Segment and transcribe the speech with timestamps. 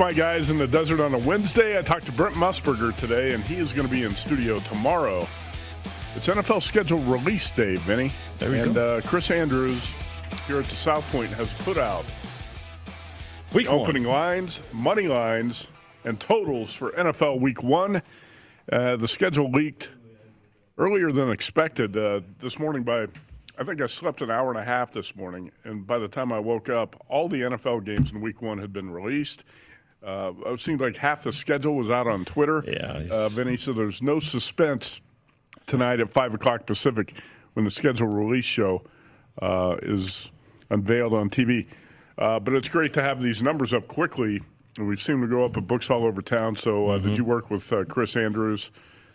[0.00, 1.78] my guys in the desert on a Wednesday.
[1.78, 5.28] I talked to Brent Musburger today, and he is going to be in studio tomorrow.
[6.16, 8.10] It's NFL schedule release day, Vinny.
[8.38, 8.96] There we and go.
[8.96, 9.92] Uh, Chris Andrews
[10.46, 12.06] here at the South Point has put out
[13.52, 15.66] Week opening lines, money lines,
[16.04, 18.00] and totals for NFL Week One.
[18.72, 19.90] Uh, the schedule leaked
[20.78, 22.84] earlier than expected uh, this morning.
[22.84, 23.06] By
[23.58, 26.32] I think I slept an hour and a half this morning, and by the time
[26.32, 29.44] I woke up, all the NFL games in Week One had been released.
[30.04, 32.64] Uh, it seemed like half the schedule was out on Twitter.
[32.66, 33.56] Yeah, uh, Vinny.
[33.56, 35.00] So there's no suspense
[35.66, 37.14] tonight at five o'clock Pacific
[37.52, 38.82] when the schedule release show
[39.42, 40.30] uh, is
[40.70, 41.66] unveiled on TV.
[42.16, 44.40] Uh, but it's great to have these numbers up quickly.
[44.78, 46.56] We've seen them go up at books all over town.
[46.56, 47.08] So uh, Mm-hmm.
[47.08, 48.70] did you work with uh, Chris Andrews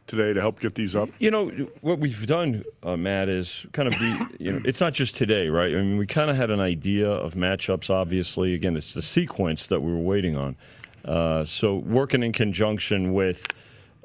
[0.07, 1.09] today to help get these up?
[1.19, 1.49] You know
[1.81, 4.15] what we've done, uh, Matt, is kind of be.
[4.45, 5.71] You know, it's not just today, right?
[5.71, 7.89] I mean, we kind of had an idea of matchups.
[7.89, 10.55] Obviously, again, it's the sequence that we were waiting on.
[11.03, 13.47] Uh, so working in conjunction with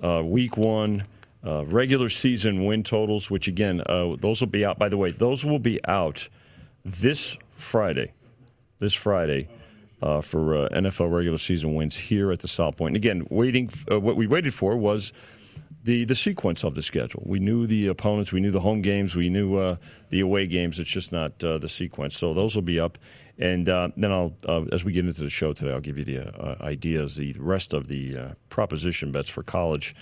[0.03, 1.05] uh, Week One.
[1.42, 4.79] Uh, regular season win totals, which again, uh, those will be out.
[4.79, 6.29] By the way, those will be out
[6.85, 8.12] this Friday.
[8.79, 9.48] This Friday
[10.03, 12.91] uh, for uh, NFL regular season wins here at the South Point.
[12.91, 13.70] And again, waiting.
[13.91, 15.12] Uh, what we waited for was
[15.83, 17.23] the the sequence of the schedule.
[17.25, 19.77] We knew the opponents, we knew the home games, we knew uh,
[20.11, 20.79] the away games.
[20.79, 22.17] It's just not uh, the sequence.
[22.17, 22.99] So those will be up,
[23.39, 26.05] and uh, then I'll uh, as we get into the show today, I'll give you
[26.05, 29.95] the uh, ideas, the rest of the uh, proposition bets for college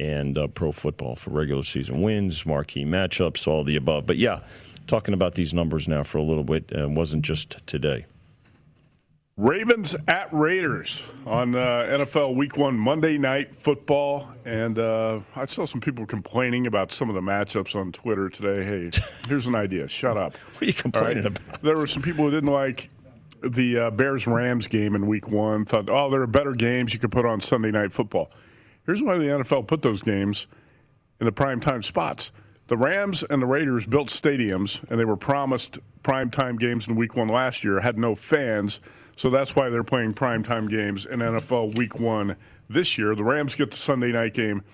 [0.00, 4.06] and pro football for regular season wins, marquee matchups, all the above.
[4.06, 4.40] But yeah,
[4.86, 8.06] talking about these numbers now for a little bit wasn't just today.
[9.38, 15.64] Ravens at Raiders on uh, NFL Week One Monday Night Football, and uh, I saw
[15.64, 18.64] some people complaining about some of the matchups on Twitter today.
[18.64, 18.90] Hey,
[19.28, 19.86] here's an idea.
[19.86, 20.36] Shut up.
[20.58, 20.82] What are you All right?
[20.82, 21.62] complaining about?
[21.62, 22.90] There were some people who didn't like
[23.40, 25.64] the uh, Bears Rams game in Week One.
[25.64, 28.32] Thought, oh, there are better games you could put on Sunday Night Football.
[28.86, 30.48] Here's why the NFL put those games
[31.20, 32.32] in the prime time spots.
[32.68, 36.96] The Rams and the Raiders built stadiums, and they were promised prime time games in
[36.96, 37.80] Week One last year.
[37.80, 38.78] Had no fans,
[39.16, 42.36] so that's why they're playing prime time games in NFL Week One
[42.68, 43.14] this year.
[43.14, 44.64] The Rams get the Sunday night game,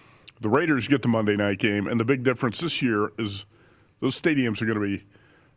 [0.40, 3.46] the Raiders get the Monday night game, and the big difference this year is
[4.00, 5.04] those stadiums are going to be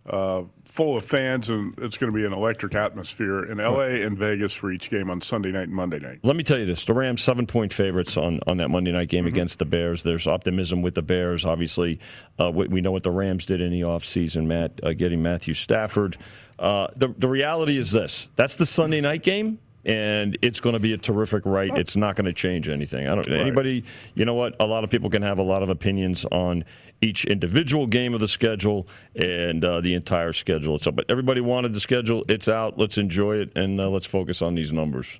[0.09, 4.17] uh, full of fans, and it's going to be an electric atmosphere in LA and
[4.17, 6.19] Vegas for each game on Sunday night and Monday night.
[6.23, 9.09] Let me tell you this: the Rams seven point favorites on, on that Monday night
[9.09, 9.27] game Mm-hmm.
[9.35, 10.03] against the Bears.
[10.03, 11.45] There's optimism with the Bears.
[11.45, 11.99] Obviously,
[12.39, 15.53] uh, we, we know what the Rams did in the offseason, Matt, uh, getting Matthew
[15.53, 16.17] Stafford.
[16.59, 19.59] Uh, the the reality is this: that's the Sunday night game.
[19.87, 21.75] And it's going to be a terrific right.
[21.77, 23.07] It's not going to change anything.
[23.07, 23.31] I don't.
[23.31, 24.55] Anybody, you know what?
[24.59, 26.65] A lot of people can have a lot of opinions on
[27.01, 30.95] each individual game of the schedule and uh, the entire schedule itself.
[30.97, 32.25] But everybody wanted the schedule.
[32.27, 32.77] It's out.
[32.77, 35.19] Let's enjoy it and uh, let's focus on these numbers.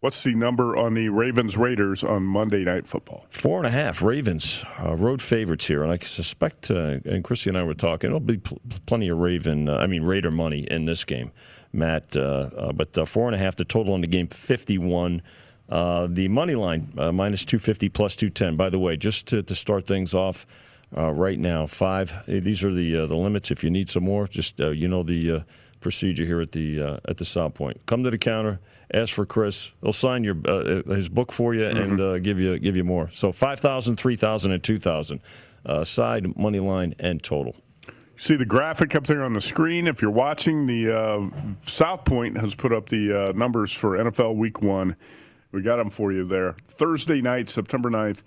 [0.00, 3.26] What's the number on the Ravens Raiders on Monday Night Football?
[3.30, 6.70] Four and a half Ravens uh, road favorites here, and I suspect.
[6.70, 8.10] Uh, and Christy and I were talking.
[8.10, 11.32] It'll be pl- plenty of Raven, uh, I mean Raider money in this game,
[11.76, 12.16] Matt.
[12.16, 12.20] Uh,
[12.56, 13.56] uh, but uh, four and a half.
[13.56, 15.22] The total on the game fifty-one.
[15.68, 18.56] Uh, the money line uh, minus two fifty plus two ten.
[18.56, 20.46] By the way, just to, to start things off.
[20.96, 22.14] Uh, right now, five.
[22.28, 23.50] eh, These are the uh, the limits.
[23.50, 25.40] If you need some more, just uh, you know the uh,
[25.80, 27.80] procedure here at the uh, at the South Point.
[27.86, 28.60] Come to the counter,
[28.94, 29.72] ask for Chris.
[29.82, 33.10] He'll sign your uh, his book for you and uh, give you give you more.
[33.12, 35.20] So 5,000, 3,000, and 2,000.
[35.66, 37.56] Uh, side, money line, and total.
[38.18, 39.86] See the graphic up there on the screen.
[39.86, 41.28] If you're watching, the uh,
[41.60, 44.96] South Point has put up the uh, numbers for NFL Week One.
[45.52, 46.56] We got them for you there.
[46.66, 48.22] Thursday night, September 9th,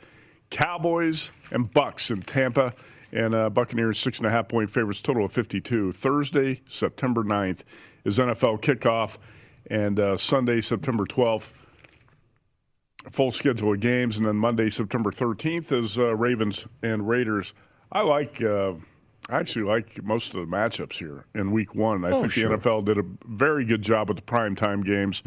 [0.52, 2.72] Cowboys and Bucks in Tampa,
[3.12, 5.92] and uh, Buccaneers six and a half point favorites, total of 52.
[5.94, 7.62] Thursday, September 9th
[8.06, 9.18] is NFL kickoff,
[9.72, 11.54] and uh, Sunday, September 12th,
[13.10, 17.56] full schedule of games, and then Monday, September 13th is uh, Ravens and Raiders.
[17.92, 18.40] I like.
[18.44, 18.74] Uh,
[19.30, 22.04] I actually like most of the matchups here in Week One.
[22.04, 22.50] I Oh, think sure.
[22.50, 25.22] the NFL did a very good job with the prime time games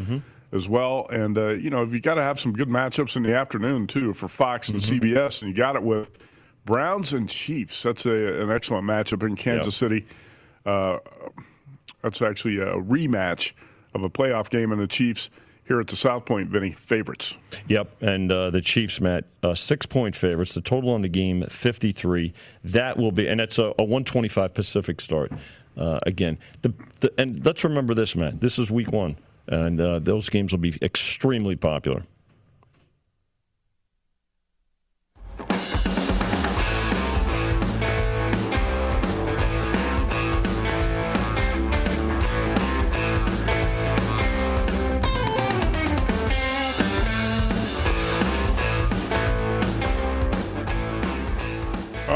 [0.52, 1.06] as well.
[1.10, 4.12] And uh, you know, you got to have some good matchups in the afternoon too
[4.12, 6.08] for Fox and CBS, and you got it with
[6.64, 7.82] Browns and Chiefs.
[7.82, 10.06] That's a, an excellent matchup in Kansas City.
[10.66, 10.98] Uh,
[12.02, 13.52] that's actually a rematch
[13.94, 15.30] of a playoff game, and the Chiefs
[15.72, 17.38] here at the South Point, Vinny, favorites.
[17.66, 20.52] Yep, and uh, the Chiefs, Matt, uh, six point favorites.
[20.52, 22.34] The total on the game, 53.
[22.64, 25.32] That will be, and it's a, a 125 Pacific start.
[25.74, 28.38] Uh, again, the, the, and let's remember this, Matt.
[28.38, 29.16] This is week one,
[29.48, 32.02] and uh, those games will be extremely popular.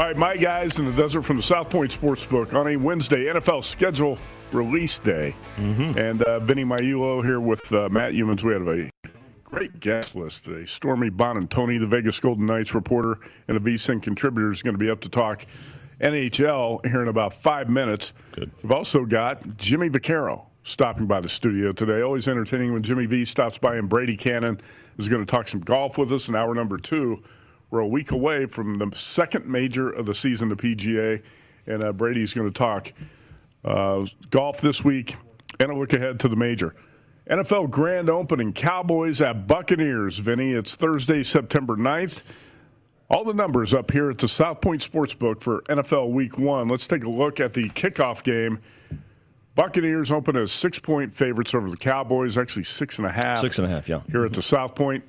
[0.07, 3.61] Right, my guys in the desert from the South Point Sportsbook on a Wednesday NFL
[3.61, 4.17] schedule
[4.53, 5.35] release day.
[5.57, 5.99] Mm-hmm.
[5.99, 8.41] And uh, Vinny Magliulo here with uh, Matt Youmans.
[8.41, 8.89] We have a
[9.43, 10.63] great guest list today.
[10.63, 13.19] Stormy Buonantony, the Vegas Golden Knights reporter
[13.49, 15.45] and a VSIN contributor, is going to be up to talk
[15.99, 18.13] NHL here in about five minutes.
[18.31, 18.49] Good.
[18.63, 22.01] We've also got Jimmy Vaccaro stopping by the studio today.
[22.01, 24.61] Always entertaining when Jimmy V stops by, and Brady Kannon
[24.97, 27.21] is going to talk some golf with us in hour number two.
[27.69, 31.21] We're a week away from the second major of the season, the PGA,
[31.65, 32.93] and uh, Brady's going to talk
[33.65, 35.15] uh, golf this week
[35.59, 36.75] and a look ahead to the major.
[37.29, 40.17] NFL grand opening, Cowboys at Buccaneers.
[40.17, 42.21] Vinny, it's Thursday, September 9th.
[43.09, 46.67] All the numbers up here at the South Point Sportsbook for NFL Week One.
[46.67, 48.59] Let's take a look at the kickoff game.
[49.55, 53.39] Buccaneers open as six point favorites over the Cowboys, actually six and a half.
[53.39, 54.01] Six and a half, yeah.
[54.11, 55.03] Here at the South Point.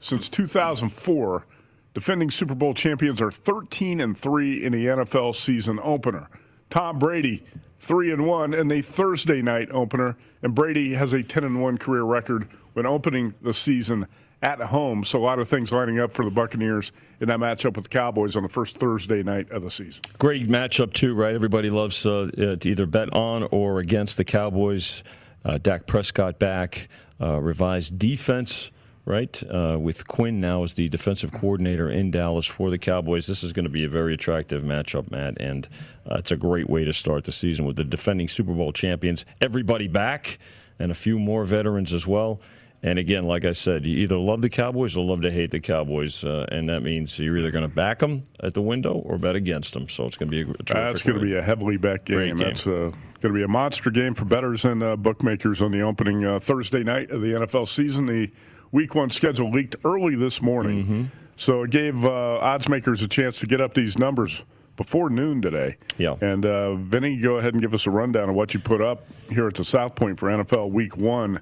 [0.00, 1.46] Since 2004,
[1.94, 6.28] defending Super Bowl champions are 13 and 3 in the NFL season opener.
[6.70, 7.44] Tom Brady,
[7.78, 11.78] 3 and 1 in the Thursday night opener, and Brady has a 10 and 1
[11.78, 14.06] career record when opening the season
[14.42, 15.04] at home.
[15.04, 17.88] So a lot of things lining up for the Buccaneers in that matchup with the
[17.88, 20.02] Cowboys on the first Thursday night of the season.
[20.18, 21.34] Great matchup too, right?
[21.34, 25.02] Everybody loves uh, to either bet on or against the Cowboys.
[25.44, 26.88] Uh, Dak Prescott back,
[27.20, 28.70] uh, revised defense.
[29.06, 33.44] Right, uh, with Quinn now as the defensive coordinator in Dallas for the Cowboys, this
[33.44, 35.68] is going to be a very attractive matchup, Matt, and
[36.10, 39.26] uh, it's a great way to start the season with the defending Super Bowl champions,
[39.42, 40.38] everybody back,
[40.78, 42.40] and a few more veterans as well.
[42.84, 45.60] And again, like I said, you either love the Cowboys or love to hate the
[45.60, 49.16] Cowboys, uh, and that means you're either going to back them at the window or
[49.16, 49.88] bet against them.
[49.88, 52.36] So it's going to be a That's going to be a heavily bet game.
[52.36, 52.38] game.
[52.38, 55.80] That's uh, going to be a monster game for bettors and uh, bookmakers on the
[55.80, 58.04] opening uh, Thursday night of the NFL season.
[58.04, 58.30] The
[58.74, 61.04] Week One schedule leaked early this morning, mm-hmm.
[61.36, 64.42] so it gave uh, odds makers a chance to get up these numbers
[64.76, 65.76] before noon today.
[65.96, 66.16] Yeah.
[66.20, 69.06] And uh, Vinny, go ahead and give us a rundown of what you put up
[69.30, 71.40] here at the South Point for NFL Week One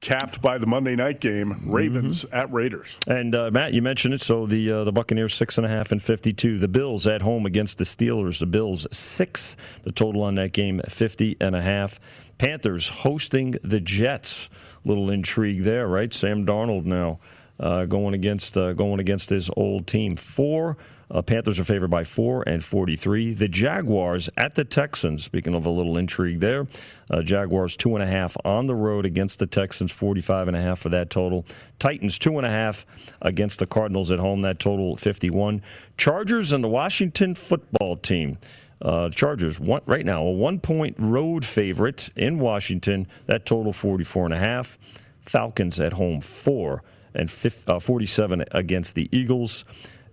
[0.00, 2.36] capped by the Monday night game, Ravens mm-hmm.
[2.36, 2.98] at Raiders.
[3.06, 4.20] And uh, Matt, you mentioned it.
[4.20, 6.58] So the uh, the Buccaneers six and a half and fifty two.
[6.58, 8.38] The Bills at home against the Steelers.
[8.38, 9.56] The Bills six.
[9.82, 12.00] The total on that game fifty and a half.
[12.38, 14.48] Panthers hosting the Jets.
[14.84, 16.12] Little intrigue there, right?
[16.12, 17.18] Sam Darnold now
[17.58, 20.16] uh, going against uh, going against his old team.
[20.16, 20.76] Four
[21.10, 23.34] uh, Panthers are favored by four and 43.
[23.34, 25.24] The Jaguars at the Texans.
[25.24, 26.66] Speaking of a little intrigue there,
[27.10, 30.60] uh, Jaguars two and a half on the road against the Texans, 45 and a
[30.60, 31.46] half for that total.
[31.78, 32.84] Titans two and a half
[33.22, 35.62] against the Cardinals at home, that total 51.
[35.96, 38.38] Chargers and the Washington football team.
[38.82, 44.26] Uh, Chargers one, right now a one point road favorite in Washington, that total 44
[44.26, 44.78] and a half.
[45.20, 46.82] Falcons at home four
[47.14, 49.64] and 50, uh, 47 against the Eagles.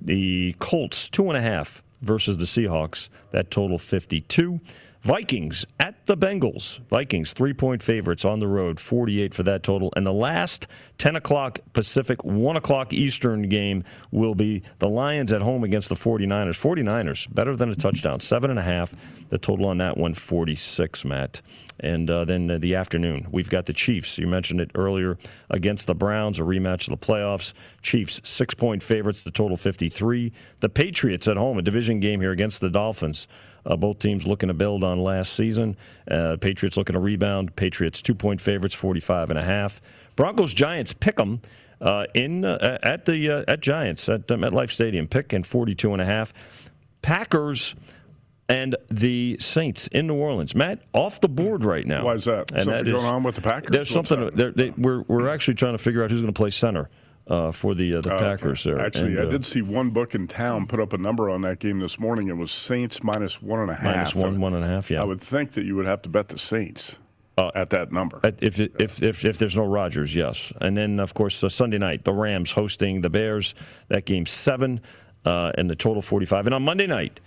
[0.03, 3.10] The Colts, two and a half versus the Seahawks.
[3.31, 4.60] That total 52.
[5.03, 6.79] Vikings at the Bengals.
[6.88, 9.91] Vikings, three point favorites on the road, 48 for that total.
[9.98, 10.67] And the last
[10.98, 15.95] 10 o'clock Pacific, 1 o'clock Eastern game will be the Lions at home against the
[15.95, 16.57] 49ers.
[16.57, 18.91] 49ers, better than a touchdown, 7.5.
[19.27, 21.41] The total on that one, 46, Matt.
[21.81, 24.17] And uh, then the afternoon, we've got the Chiefs.
[24.17, 25.17] You mentioned it earlier
[25.50, 27.51] against the Browns, a rematch of the playoffs.
[27.81, 30.31] Chiefs, six point favorites, the total 53.
[30.62, 33.27] The Patriots at home, a division game here against the Dolphins.
[33.65, 35.77] Uh, both teams looking to build on last season.
[36.10, 37.55] Uh, Patriots looking to rebound.
[37.55, 39.82] Patriots two point favorites, 45 and a half.
[40.15, 41.41] Broncos Giants pick them.
[41.82, 45.91] Uh, in uh, at the uh, at Giants at uh, MetLife Stadium, pick and 42
[45.91, 46.34] and a half.
[47.01, 47.75] Packers
[48.48, 50.55] and the Saints in New Orleans.
[50.55, 52.05] Matt, off the board right now.
[52.05, 52.51] Why is that?
[52.51, 53.72] And something that is, going on with the Packers?
[53.72, 54.29] There's something.
[54.34, 56.89] They, we're we're actually trying to figure out who's going to play center
[57.27, 58.75] uh, for the uh, the oh, Packers okay.
[58.75, 58.86] there.
[58.86, 61.42] Actually, and, I uh, did see one book in town put up a number on
[61.42, 62.27] that game this morning.
[62.27, 63.84] It was Saints minus one and a half.
[63.84, 64.92] Minus one, one and a half.
[64.92, 65.01] Yeah.
[65.01, 66.96] I would think that you would have to bet the Saints.
[67.36, 71.15] Uh, at that number, if, if if if there's no Rodgers, yes, and then of
[71.15, 73.56] course uh, Sunday night the Rams hosting the Bears.
[73.88, 74.82] That game seven,
[75.25, 76.46] uh, and the total 45.
[76.46, 77.20] And on Monday night,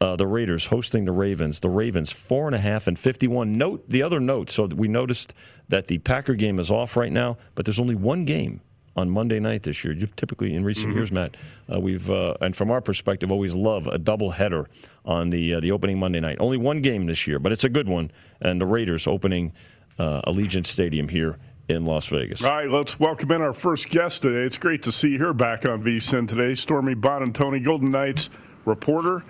[0.00, 1.60] uh, the Raiders hosting the Ravens.
[1.60, 3.52] The Ravens four and a half and 51.
[3.52, 4.50] Note the other note.
[4.50, 5.34] So we noticed
[5.68, 8.62] that the Packer game is off right now, but there's only one game
[8.96, 9.94] on Monday night this year.
[10.16, 10.98] Typically, in recent mm-hmm.
[10.98, 11.36] years, Matt,
[11.72, 14.68] uh, we've uh, and from our perspective, always love a double header
[15.04, 16.38] on the uh, the opening Monday night.
[16.40, 18.10] Only one game this year, but it's a good one.
[18.40, 19.52] And the Raiders opening
[19.98, 21.36] uh, Allegiant Stadium here
[21.68, 22.42] in Las Vegas.
[22.42, 24.44] All right, let's welcome in our first guest today.
[24.44, 26.54] It's great to see her back on VSIN today.
[26.54, 28.28] Stormy Buonantony, Golden Knights
[28.64, 29.24] reporter.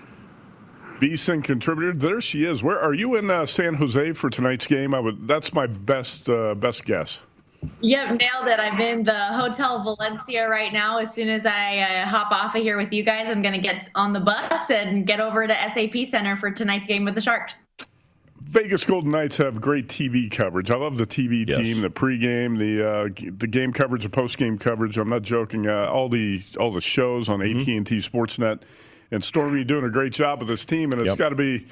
[1.01, 1.95] VSIN contributor.
[1.95, 2.63] There she is.
[2.63, 4.95] Where are you in uh, San Jose for tonight's game?
[4.95, 5.27] I would.
[5.27, 7.21] That's my best uh, best guess.
[7.83, 8.59] Yep, nailed it.
[8.59, 10.99] I'm in the Hotel Valencia right now.
[10.99, 13.61] As soon as I uh, hop off of here with you guys, I'm going to
[13.61, 17.21] get on the bus and get over to SAP Center for tonight's game with the
[17.21, 17.67] Sharks.
[18.43, 20.71] Vegas Golden Knights have great TV coverage.
[20.71, 21.59] I love the TV Yes.
[21.59, 24.97] team, the pregame, the uh, the game coverage, the postgame coverage.
[24.99, 25.67] I'm not joking.
[25.69, 27.61] Uh, all the all the shows on Mm-hmm.
[27.61, 28.63] AT and T Sportsnet,
[29.11, 30.93] and Stormy doing a great job with this team.
[30.93, 31.19] And it's Yep.
[31.19, 31.67] got to be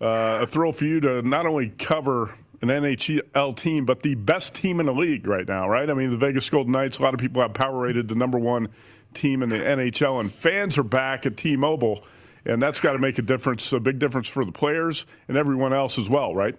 [0.00, 4.54] uh, a thrill for you to not only cover an NHL team, but the best
[4.54, 5.68] team in the league right now.
[5.68, 5.88] Right?
[5.88, 6.98] I mean, the Vegas Golden Knights.
[6.98, 8.68] A lot of people have power rated the number one
[9.14, 12.04] team in the NHL, and fans are back at T-Mobile
[12.46, 15.72] and that's got to make a difference, a big difference for the players and everyone
[15.72, 16.54] else as well, right?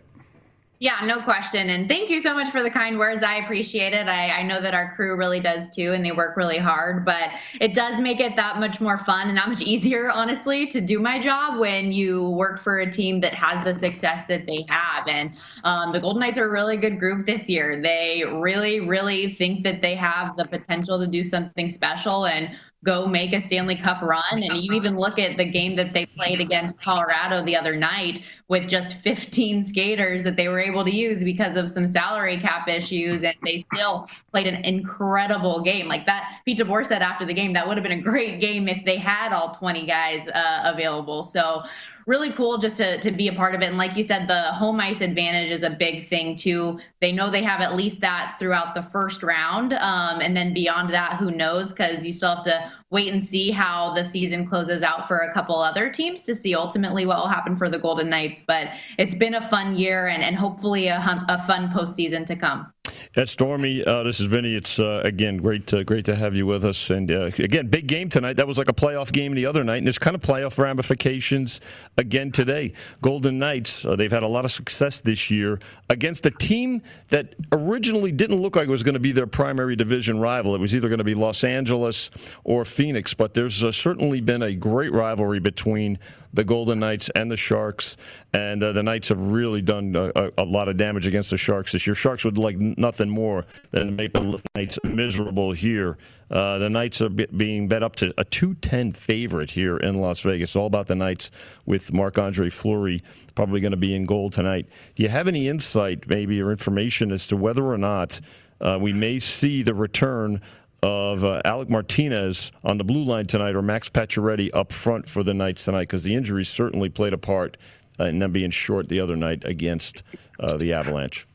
[0.80, 1.72] Yeah, no question.
[1.72, 3.24] And thank you so much for the kind words.
[3.24, 4.08] I appreciate it.
[4.08, 7.32] I, I know that our crew really does too, and they work really hard, but
[7.60, 11.00] it does make it that much more fun and that much easier, honestly, to do
[11.00, 15.08] my job when you work for a team that has the success that they have.
[15.08, 17.82] And um, the Golden Knights are a really good group this year.
[17.82, 22.28] They really, really think that they have the potential to do something special.
[22.28, 22.52] And
[22.86, 24.24] go make a Stanley Cup run.
[24.32, 28.22] And you even look at the game that they played against Colorado the other night
[28.48, 32.68] with just 15 skaters that they were able to use because of some salary cap
[32.68, 33.24] issues.
[33.24, 35.88] And they still played an incredible game.
[35.88, 38.68] Like that, Pete DeBoer said after the game, that would have been a great game
[38.68, 41.24] if they had all 20 guys uh, available.
[41.24, 41.64] So,
[42.08, 43.66] really cool just to, to be a part of it.
[43.66, 46.80] And like you said, the home ice advantage is a big thing too.
[47.02, 49.74] They know they have at least that throughout the first round.
[49.74, 51.70] Um, and then beyond that, who knows?
[51.70, 55.34] Because you still have to wait and see how the season closes out for a
[55.34, 58.42] couple other teams to see ultimately what will happen for the Golden Knights.
[58.48, 62.72] But it's been a fun year and, and hopefully a, a fun postseason to come.
[63.18, 63.84] That's Stormy.
[63.84, 64.56] Uh, this is Vinny.
[64.56, 66.92] It's uh, again great, great to have you with us.
[66.92, 68.34] And uh, again, big game tonight.
[68.34, 71.60] That was like a playoff game the other night, and there's kind of playoff ramifications
[71.98, 72.74] again today.
[73.02, 73.84] Golden Knights.
[73.84, 75.60] Uh, they've had a lot of success this year
[75.90, 79.76] against a team that originally didn't look like it was going to be their primary
[79.76, 80.54] division rival.
[80.54, 82.12] It was either going to be Los Angeles
[82.44, 83.16] or Phoenix.
[83.16, 85.98] But there's uh, certainly been a great rivalry between
[86.38, 87.98] the Golden Knights and the Sharks,
[88.32, 91.72] and uh, the Knights have really done a, a, lot of damage against the Sharks
[91.72, 91.96] this year.
[91.96, 95.98] Sharks would like nothing more than to make the Knights miserable here.
[96.30, 100.20] Uh, the Knights are be- being bet up to a 210 favorite here in Las
[100.20, 100.56] Vegas.
[100.56, 101.32] All about the Knights
[101.66, 103.02] with Marc Andre Fleury
[103.34, 104.68] probably going to be in goal tonight.
[104.96, 108.22] Do you have any insight, maybe, or information as to whether or not
[108.62, 110.42] uh, we may see the return
[110.84, 115.24] of uh, Alec Martinez on the blue line tonight or Max Pacioretty up front for
[115.24, 117.58] the Knights tonight because the injuries certainly played a part
[118.00, 120.04] in them being short the other night against
[120.40, 121.28] uh, the Avalanche.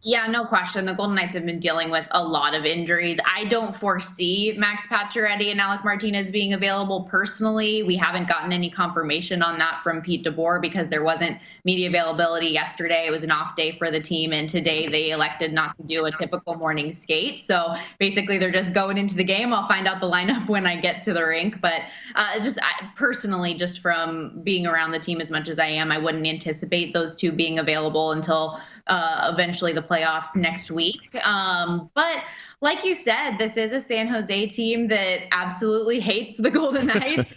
[0.00, 0.86] Yeah, no question.
[0.86, 3.18] The Golden Knights have been dealing with a lot of injuries.
[3.26, 7.82] I don't foresee Max Pacioretty and Alec Martinez being available personally.
[7.82, 12.46] We haven't gotten any confirmation on that from Pete DeBoer because there wasn't media availability
[12.46, 13.06] yesterday.
[13.08, 16.04] It was an off day for the team, and today they elected not to do
[16.04, 17.40] a typical morning skate.
[17.40, 19.52] So basically, they're just going into the game.
[19.52, 21.60] I'll find out the lineup when I get to the rink.
[21.60, 21.82] But
[22.14, 25.90] uh, just I, personally, just from being around the team as much as I am,
[25.90, 31.00] I wouldn't anticipate those two being available until uh, eventually the playoffs next week.
[31.22, 32.18] Um, but
[32.60, 37.32] like you said, this is a San Jose team that absolutely hates the Golden Knights.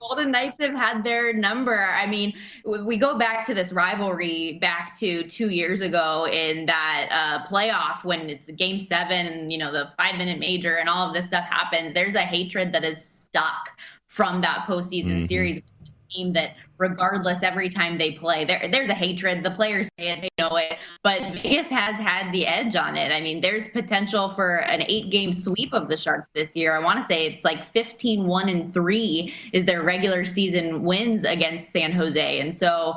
[0.00, 1.78] Golden Knights have had their number.
[1.78, 2.32] I mean,
[2.64, 8.02] we go back to this rivalry back to two years ago in that uh, playoff
[8.04, 11.26] when it's game seven and, you know, the five minute major and all of this
[11.26, 11.92] stuff happens.
[11.92, 15.28] There's a hatred that is stuck from that postseason Mhm.
[15.28, 15.60] series
[16.10, 19.44] team that regardless every time they play there there's a hatred.
[19.44, 23.12] The players say it they know it but Vegas has had the edge on it.
[23.12, 26.74] I mean there's potential for an eight game sweep of the Sharks this year.
[26.74, 31.24] I want to say it's like 15 1 and 3 is their regular season wins
[31.24, 32.40] against San Jose.
[32.40, 32.96] And so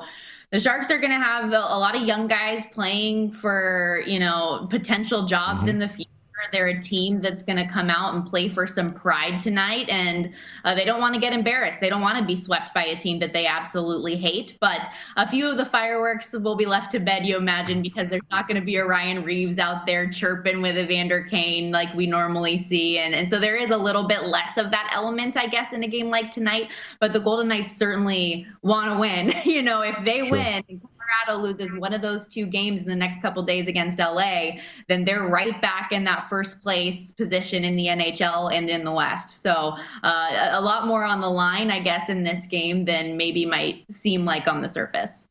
[0.51, 4.19] the Sharks are going to have a, a lot of young guys playing for you
[4.19, 5.69] know potential jobs mm-hmm.
[5.69, 6.09] in the future
[6.51, 10.33] they're a team that's going to come out and play for some pride tonight, and
[10.65, 11.79] uh, they don't want to get embarrassed.
[11.79, 14.57] They don't want to be swept by a team that they absolutely hate.
[14.59, 18.21] But a few of the fireworks will be left to bed, you imagine, because there's
[18.31, 22.05] not going to be a Ryan Reaves out there chirping with Evander Kane like we
[22.07, 25.47] normally see, and and so there is a little bit less of that element, I
[25.47, 26.71] guess, in a game like tonight.
[27.00, 29.33] But the Golden Knights certainly want to win.
[29.45, 30.31] you know, if they Sure.
[30.31, 30.81] win.
[31.25, 34.51] Colorado loses one of those two games in the next couple days against LA,
[34.88, 38.91] then they're right back in that first place position in the NHL and in the
[38.91, 39.41] West.
[39.41, 43.46] So uh, a lot more on the line, I guess, in this game than maybe
[43.46, 45.27] might seem like on the surface.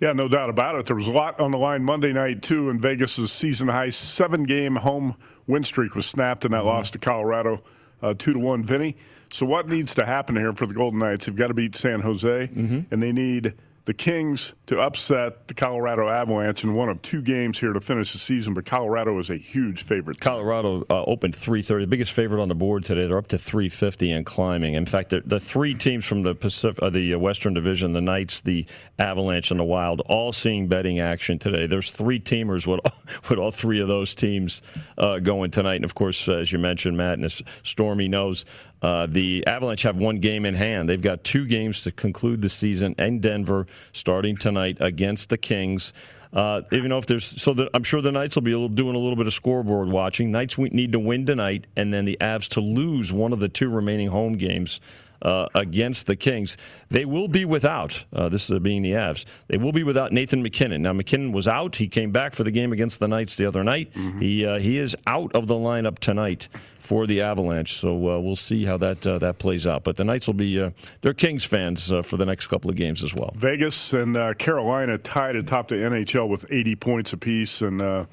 [0.00, 0.86] Yeah, no doubt about it.
[0.86, 4.44] There was a lot on the line Monday night, too, and Vegas' season high seven
[4.44, 5.14] game home
[5.46, 7.62] win streak was snapped in that loss to Colorado,
[8.02, 8.64] uh, 2 to 1.
[8.64, 8.96] Vinny,
[9.30, 11.26] so what needs to happen here for the Golden Knights?
[11.26, 12.50] They've got to beat San Jose,
[12.90, 17.58] and they need the Kings to upset the Colorado Avalanche in one of two games
[17.58, 20.20] here to finish the season, but Colorado is a huge favorite.
[20.20, 23.06] Colorado uh, opened 330, the biggest favorite on the board today.
[23.06, 24.74] They're up to 350 and climbing.
[24.74, 28.42] In fact, the, three teams from the Pacific, uh, the uh, Western Division, the Knights,
[28.42, 28.66] the
[28.98, 31.66] Avalanche, and the Wild, all seeing betting action today.
[31.66, 32.80] There's three teamers with
[33.28, 34.62] with all three of those teams
[34.98, 38.44] uh, going tonight, and of course, as you mentioned, Matt and Stormy knows
[38.82, 40.88] uh, the Avalanche have one game in hand.
[40.88, 45.92] They've got two games to conclude the season in Denver, starting tonight against the Kings.
[46.32, 49.26] Uh, even if there's so I'm sure the Knights will be doing a little bit
[49.26, 50.30] of scoreboard watching.
[50.30, 53.68] Knights need to win tonight, and then the Avs to lose one of the two
[53.68, 54.80] remaining home games
[55.22, 56.56] uh, against the Kings.
[56.88, 60.42] They will be without, uh, this is being the Avs, they will be without Nathan
[60.42, 60.82] MacKinnon.
[60.82, 61.76] Now, MacKinnon was out.
[61.76, 63.92] He came back for the game against the Knights the other night.
[63.94, 64.20] Mm-hmm.
[64.20, 66.48] He, uh, he is out of the lineup tonight
[66.90, 67.78] for the Avalanche.
[67.78, 69.84] So uh, we'll see how that uh, that plays out.
[69.84, 70.70] But the Knights will be uh,
[71.02, 73.32] they're Kings fans uh, for the next couple of games as well.
[73.36, 78.06] Vegas and uh, Carolina tied atop the NHL with 80 points apiece, and uh,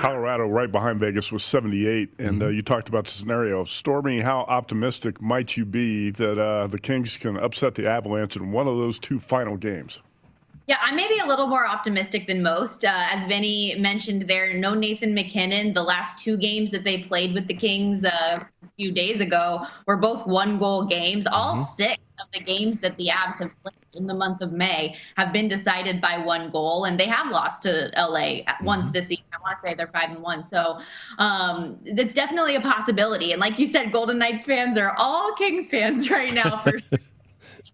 [0.00, 2.10] Colorado right behind Vegas was 78.
[2.18, 2.54] And mm-hmm.
[2.54, 3.64] you talked about the scenario.
[3.64, 8.66] Stormy, how optimistic might you be that the Kings can upset the Avalanche in one
[8.66, 10.00] of those two final games?
[10.66, 12.84] Yeah, I may be a little more optimistic than most.
[12.84, 15.74] Uh, as Vinny mentioned there, no Nathan MacKinnon.
[15.74, 19.66] The last two games that they played with the Kings uh, a few days ago
[19.86, 21.26] were both one goal games.
[21.26, 21.74] All mm-hmm.
[21.74, 25.32] six of the games that the Avs have played in the month of May have
[25.32, 28.64] been decided by one goal, and they have lost to LA mm-hmm.
[28.64, 29.24] once this season.
[29.40, 30.78] I want to say they're five and one, so
[31.18, 33.32] um, it's definitely a possibility.
[33.32, 36.72] And like you said, Golden Knights fans are all Kings fans right now for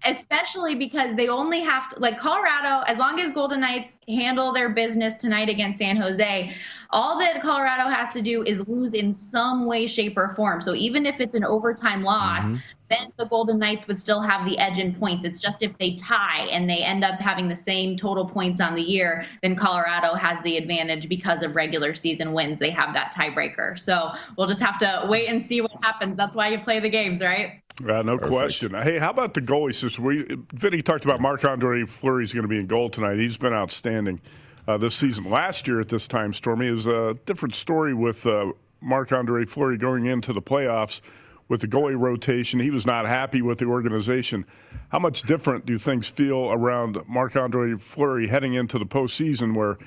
[0.07, 4.71] especially because they only have to like Colorado as long as Golden Knights handle their
[4.71, 6.55] business tonight against San Jose
[6.91, 10.61] all that Colorado has to do is lose in some way shape or form.
[10.61, 12.57] So even if it's an overtime loss mm-hmm.
[12.89, 15.25] then the Golden Knights would still have the edge in points.
[15.25, 18.75] It's just if they tie and they end up having the same total points on
[18.75, 22.59] the year then Colorado has the advantage because of regular season wins.
[22.59, 23.79] They have that tiebreaker.
[23.79, 26.17] So we'll just have to wait and see what happens.
[26.17, 28.27] That's why you play the games right uh, no Perfect.
[28.27, 28.75] question.
[28.75, 30.05] Hey, how about the goalie system?
[30.05, 33.19] We Vinny talked about Marc Andre Fleury is going to be in goal tonight.
[33.19, 34.21] He's been outstanding
[34.67, 35.29] uh, this season.
[35.29, 39.77] Last year at this time, Stormy is a different story with uh, Marc Andre Fleury
[39.77, 41.01] going into the playoffs
[41.49, 42.61] with the goalie rotation.
[42.61, 44.45] He was not happy with the organization.
[44.89, 49.79] How much different do things feel around Marc Andre Fleury heading into the postseason, where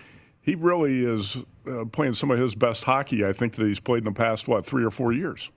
[0.41, 3.25] he really is uh, playing some of his best hockey?
[3.25, 5.49] I think that he's played in the past what three or four years.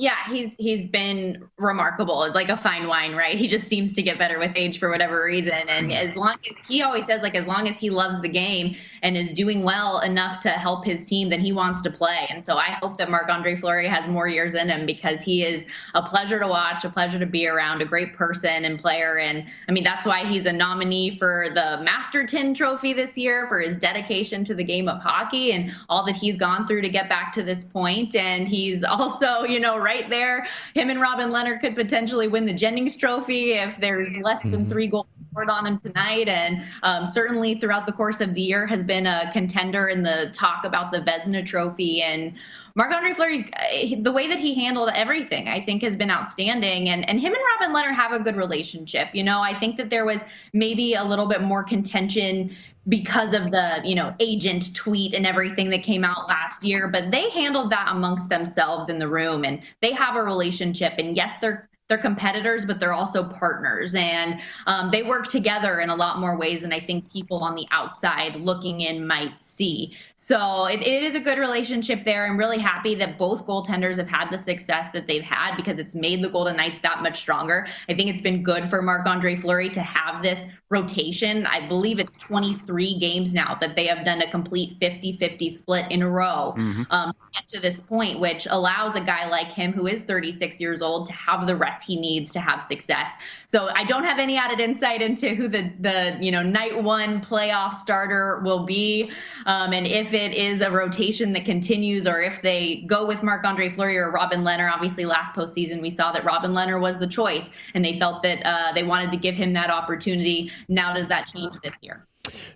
[0.00, 3.36] Yeah, he's he's been remarkable, like a fine wine, right?
[3.36, 5.52] He just seems to get better with age for whatever reason.
[5.52, 8.76] And as long as he always says, like as long as he loves the game
[9.02, 12.26] and is doing well enough to help his team, then he wants to play.
[12.30, 15.44] And so I hope that Marc Andre Fleury has more years in him because he
[15.44, 19.18] is a pleasure to watch, a pleasure to be around, a great person and player.
[19.18, 23.60] And I mean that's why he's a nominee for the Masterton Trophy this year for
[23.60, 27.08] his dedication to the game of hockey and all that he's gone through to get
[27.08, 28.14] back to this point.
[28.14, 30.46] And he's also, you know right there.
[30.74, 34.68] Him and Robin Lehner could potentially win the Jennings Trophy if there's less than mm-hmm.
[34.68, 35.06] three goals
[35.38, 36.28] scored on him tonight.
[36.28, 40.30] And um, certainly throughout the course of the year has been a contender in the
[40.32, 42.02] talk about the Vezina Trophy.
[42.02, 42.34] And
[42.74, 46.88] Marc Andre Fleury, uh, the way that he handled everything, I think, has been outstanding.
[46.88, 49.08] And and him and Robin Lehner have a good relationship.
[49.12, 50.22] You know, I think that there was
[50.52, 52.50] maybe a little bit more contention
[52.88, 57.10] because of the you know agent tweet and everything that came out last year but
[57.10, 61.36] they handled that amongst themselves in the room and they have a relationship and yes
[61.36, 66.20] they're they're competitors, but they're also partners, and um, they work together in a lot
[66.20, 69.96] more ways than I think people on the outside looking in might see.
[70.20, 72.26] So it, it is a good relationship there.
[72.26, 75.94] I'm really happy that both goaltenders have had the success that they've had because it's
[75.94, 77.68] made the Golden Knights that much stronger.
[77.88, 81.46] I think it's been good for Marc Andre Fleury to have this rotation.
[81.46, 85.90] I believe it's 23 games now that they have done a complete 50 50 split
[85.90, 86.82] in a row mm-hmm.
[86.90, 87.14] um,
[87.46, 91.12] to this point, which allows a guy like him who is 36 years old to
[91.12, 93.14] have the rest he needs to have success.
[93.46, 97.22] So I don't have any added insight into who the, the you know, night one
[97.22, 99.10] playoff starter will be
[99.46, 103.44] um, and if it is a rotation that continues or if they go with Marc
[103.44, 104.70] Andre Fleury or Robin Lehner.
[104.70, 108.44] Obviously, last postseason, we saw that Robin Lehner was the choice, and they felt that
[108.44, 110.50] uh, they wanted to give him that opportunity.
[110.68, 112.06] Now, does that change this year?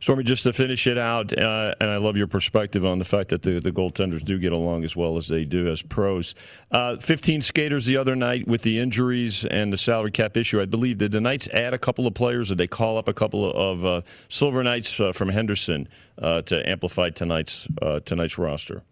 [0.00, 3.30] Stormy, just to finish it out, uh, and I love your perspective on the fact
[3.30, 6.34] that the, the goaltenders do get along as well as they do as pros.
[6.70, 10.60] Uh, 15 skaters the other night with the injuries and the salary cap issue.
[10.60, 13.14] I believe did the Knights add a couple of players, or they call up a
[13.14, 18.82] couple of uh, Silver Knights uh, from Henderson uh, to amplify tonight's uh, tonight's roster?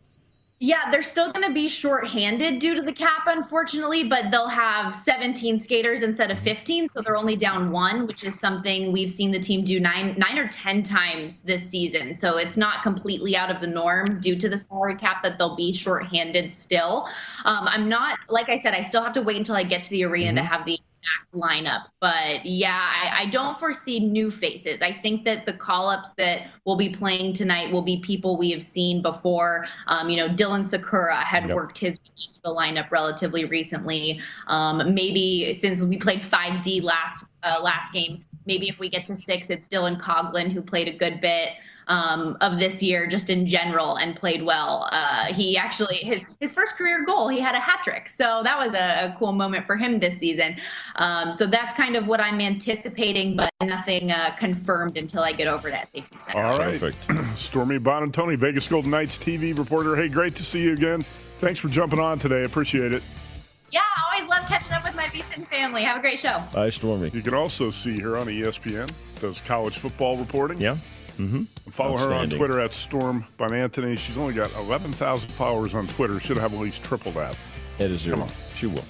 [0.62, 4.94] Yeah, they're still going to be short-handed due to the cap, unfortunately, but they'll have
[4.94, 9.30] 17 skaters instead of 15, so they're only down one, which is something we've seen
[9.30, 12.14] the team do nine, nine or 10 times this season.
[12.14, 15.56] So it's not completely out of the norm due to the salary cap that they'll
[15.56, 17.08] be short-handed still.
[17.46, 19.90] Um, I'm not, like I said, I still have to wait until I get to
[19.90, 20.36] the arena mm-hmm.
[20.36, 20.78] to have the
[21.34, 21.84] lineup.
[22.00, 24.82] But yeah, I, I, don't foresee new faces.
[24.82, 28.50] I think that the call ups that will be playing tonight will be people we
[28.50, 29.66] have seen before.
[29.86, 31.54] Um, you know, Dylan Sikura had yep.
[31.54, 34.20] worked his way into the lineup relatively recently.
[34.48, 39.16] Um, maybe since we played 5D last uh, last game, maybe if we get to
[39.16, 41.50] six, it's Dylan Coghlan who played a good bit
[41.88, 44.88] um, of this year, just in general, and played well.
[44.92, 48.58] Uh, he actually his his first career goal, he had a hat trick, so that
[48.58, 50.56] was a, a cool moment for him this season.
[50.96, 55.48] Um, so that's kind of what I'm anticipating, but nothing uh, confirmed until I get
[55.48, 56.44] over to SAP Center.
[56.44, 57.06] All right, perfect.
[57.38, 59.96] Stormy Buonantony, Vegas Golden Knights TV reporter.
[59.96, 61.02] Hey, great to see you again.
[61.38, 62.44] Thanks for jumping on today.
[62.44, 63.02] Appreciate it.
[63.70, 65.82] Yeah, I always love catching up with my VSiN family.
[65.84, 66.42] Have a great show.
[66.52, 67.10] Bye, Stormy.
[67.14, 68.90] You can also see her on ESPN,
[69.20, 70.60] does college football reporting.
[70.60, 70.76] Yeah.
[71.20, 71.70] Mm-hmm.
[71.70, 73.98] Follow her on Twitter at Storm Buonantony.
[73.98, 76.18] She's only got 11,000 followers on Twitter.
[76.18, 77.37] Should have at least triple that.
[77.78, 78.26] It is zero.
[78.54, 78.85] She will.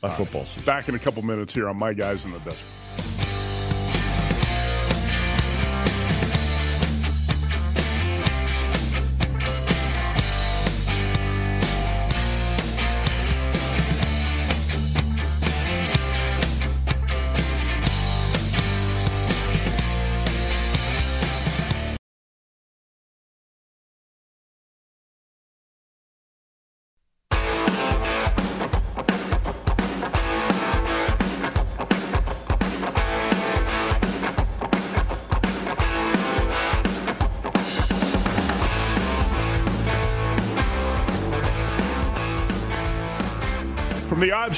[0.00, 0.64] By football season.
[0.64, 2.58] Back in a couple minutes here on My Guys in the Desert.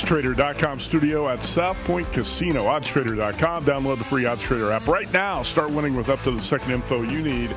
[0.01, 2.63] oddstrader.com studio at South Point Casino.
[2.65, 3.65] Oddstrader.com.
[3.65, 5.43] Download the free Oddstrader app right now.
[5.43, 7.55] Start winning with up to the second info you need.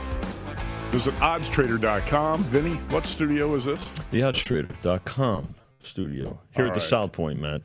[0.91, 2.43] Visit oddstrader.com.
[2.43, 3.83] Vinny, what studio is this?
[4.11, 6.81] The oddstrader.com studio here All at the.
[6.81, 7.61] South Point, Matt.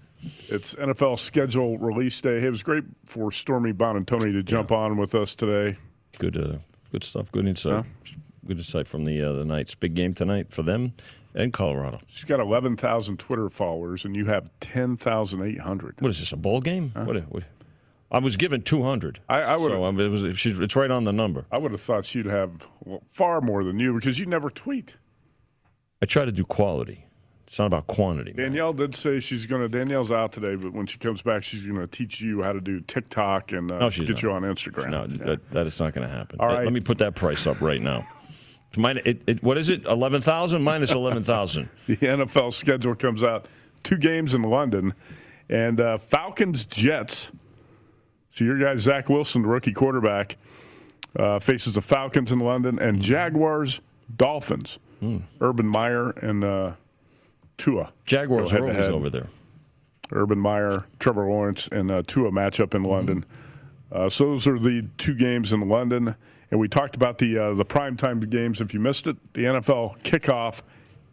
[0.48, 2.38] It's NFL schedule release day.
[2.38, 4.78] It was great for Stormy Buonantony to jump yeah.
[4.78, 5.76] on with us today.
[6.18, 6.58] Good, uh,
[6.90, 7.30] good stuff.
[7.30, 7.84] Good insight.
[8.04, 8.12] Yeah.
[8.46, 9.74] Good insight from the uh, the Knights.
[9.74, 10.94] Big game tonight for them
[11.34, 12.00] in Colorado.
[12.08, 16.00] She's got 11,000 Twitter followers, and you have 10,800.
[16.00, 16.92] What is this, a bowl game?
[16.94, 17.04] Huh?
[17.04, 17.42] What, what,
[18.10, 19.20] I was given 200.
[19.28, 19.70] I, I would.
[19.70, 21.46] So I mean, it was, it's right on the number.
[21.52, 22.66] I would have thought she'd have
[23.08, 24.96] far more than you because you never tweet.
[26.00, 27.04] I try to do quality.
[27.46, 28.32] It's not about quantity.
[28.32, 28.90] Danielle man.
[28.90, 29.68] did say she's going to.
[29.68, 32.60] Danielle's out today, but when she comes back, she's going to teach you how to
[32.60, 34.22] do TikTok and uh, no, get not.
[34.22, 34.90] you on Instagram.
[34.90, 35.24] No, yeah.
[35.24, 36.38] that, that is not going to happen.
[36.40, 36.64] All right.
[36.64, 38.06] Let me put that price up right now.
[38.76, 39.84] Mine, it, it, what is it?
[39.86, 41.68] Eleven thousand minus eleven thousand.
[41.86, 43.46] the NFL schedule comes out.
[43.82, 44.94] Two games in London,
[45.48, 47.28] and uh, Falcons Jets.
[48.30, 50.36] So your guy Zach Wilson, the rookie quarterback,
[51.18, 53.80] uh, faces the Falcons in London, and Jaguars
[54.14, 54.78] Dolphins.
[55.02, 55.22] Mm.
[55.40, 56.72] Urban Meyer and uh,
[57.56, 57.92] Tua.
[58.04, 59.26] Jaguars are always over there.
[60.12, 63.24] Urban Meyer, Trevor Lawrence, and uh, Tua matchup in London.
[63.92, 64.08] Mm-hmm.
[64.08, 66.14] so those are the two games in London.
[66.50, 68.60] And we talked about the uh, the primetime games.
[68.60, 70.62] If you missed it, the NFL kickoff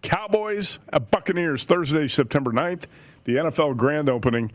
[0.05, 2.85] Cowboys at Buccaneers Thursday, September 9th,
[3.23, 4.51] the NFL grand opening.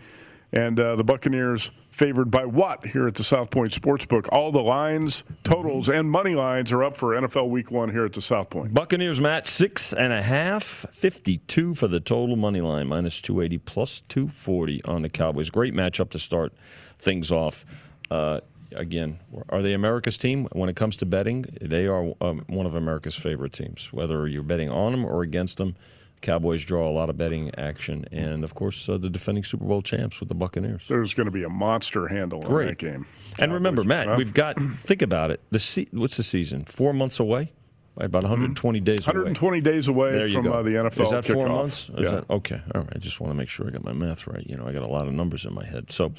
[0.52, 4.28] And uh, the Buccaneers favored by what here at the South Point Sportsbook?
[4.32, 8.12] All the lines, totals, and money lines are up for NFL Week One here at
[8.12, 8.74] the South Point.
[8.74, 14.02] Buccaneers match six and a half, 52 for the total money line, minus 280 plus
[14.08, 15.50] 240 on the Cowboys.
[15.50, 16.52] Great matchup to start
[16.98, 17.64] things off.
[18.10, 18.40] Uh,
[18.74, 20.48] again, are they America's team?
[20.52, 23.92] When it comes to betting, they are um, one of America's favorite teams.
[23.92, 25.76] Whether you're betting on them or against them,
[26.20, 29.80] Cowboys draw a lot of betting action, and of course, uh, the defending Super Bowl
[29.80, 30.86] champs with the Buccaneers.
[30.86, 32.62] There's going to be a monster handle Great.
[32.64, 33.06] in that game.
[33.38, 35.40] And remember, Matt, we've got think about it.
[35.50, 36.64] The se- what's the season?
[36.64, 37.52] Four months away.
[37.96, 38.84] Right, about 120 mm-hmm.
[38.84, 39.60] days 120 away.
[39.60, 41.02] days away from uh, the NFL.
[41.02, 41.32] Is that kickoff.
[41.32, 41.90] four months?
[41.90, 42.10] Is yeah.
[42.10, 42.62] That, okay.
[42.74, 42.92] All right.
[42.94, 44.46] I just want to make sure I got my math right.
[44.46, 45.90] You know, I got a lot of numbers in my head.
[45.90, 46.12] So,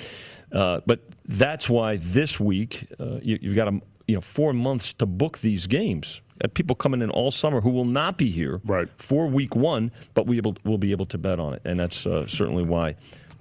[0.51, 4.93] uh, but that's why this week uh, you, have got a, you know four months
[4.93, 6.21] to book these games.
[6.55, 8.89] People coming in all summer who will not be here right.
[8.97, 12.05] for week one, but we will will be able to bet on it, and that's
[12.05, 12.95] uh, certainly why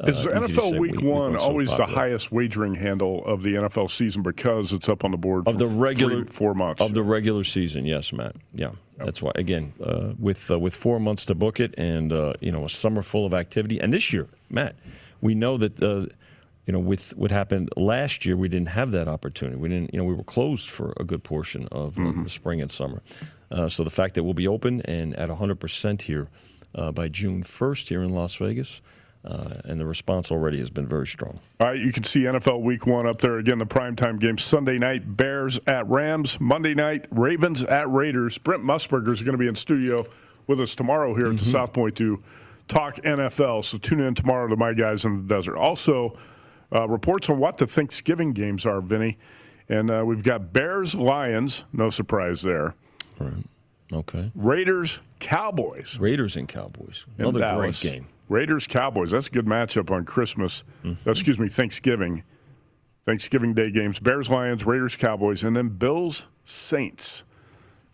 [0.05, 4.23] is uh, NFL Week week One always the highest wagering handle of the NFL season
[4.23, 7.45] because it's up on the board of the regular three, four months of the regular
[7.45, 7.85] season?
[7.87, 8.37] Yes, Matt.
[8.55, 8.77] Yeah, yep.
[8.99, 9.33] that's why.
[9.35, 12.69] Again, uh, with uh, with four months to book it, and uh, you know a
[12.69, 14.77] summer full of activity, and this year, Matt,
[15.21, 16.07] we know that uh,
[16.67, 19.57] you know, with what happened last year, we didn't have that opportunity.
[19.57, 22.23] We didn't, you know, we were closed for a good portion of mm-hmm.
[22.23, 23.03] the spring and summer.
[23.51, 26.29] Uh, so the fact that we'll be open and at 100% here
[26.77, 28.83] uh, by June 1st here in Las Vegas,
[29.25, 31.39] uh, and the response already has been very strong.
[31.61, 33.59] All right, you can see NFL Week One up there again.
[33.59, 36.41] The primetime game Sunday night: Bears at Rams.
[36.41, 38.39] Monday night: Ravens at Raiders.
[38.39, 40.07] Brent Musburger is going to be in studio
[40.47, 41.35] with us tomorrow here mm-hmm.
[41.35, 41.53] at the mm-hmm.
[41.53, 42.23] South Point to
[42.67, 43.65] talk NFL.
[43.65, 45.57] So tune in tomorrow to my guys in the desert.
[45.57, 46.17] Also,
[46.75, 49.19] uh, reports on what the Thanksgiving games are, Vinny,
[49.69, 51.65] and uh, we've got Bears Lions.
[51.73, 52.75] No surprise there.
[53.19, 53.45] Right.
[53.93, 54.31] Okay.
[54.35, 55.99] Raiders Cowboys.
[56.01, 57.07] Raiders and Cowboys.
[57.19, 58.07] Another great game.
[58.31, 59.11] Raiders Cowboys.
[59.11, 60.63] That's a good matchup on Christmas.
[60.85, 61.11] Mm-hmm.
[61.11, 62.23] Excuse me, Thanksgiving.
[63.05, 63.99] Thanksgiving Day games.
[63.99, 67.25] Bears Lions, Raiders Cowboys, and then Bills Saints.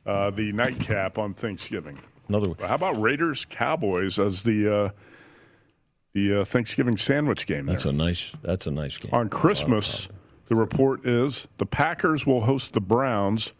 [0.04, 1.98] Uh, the nightcap on Thanksgiving.
[2.28, 2.48] Another.
[2.60, 4.90] How about Raiders Cowboys as the uh,
[6.12, 7.66] the uh, Thanksgiving sandwich game?
[7.66, 7.92] That's there.
[7.92, 8.32] a nice.
[8.42, 9.14] That's a nice game.
[9.14, 10.08] On Christmas,
[10.46, 13.52] the report is the Packers will host the Browns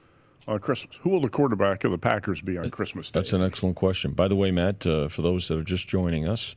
[0.48, 0.96] on Christmas.
[1.02, 3.20] Who will the quarterback of the Packers be on Christmas Day?
[3.20, 4.12] That's an excellent question.
[4.12, 6.54] By the way, Matt, uh, for those that are just joining us,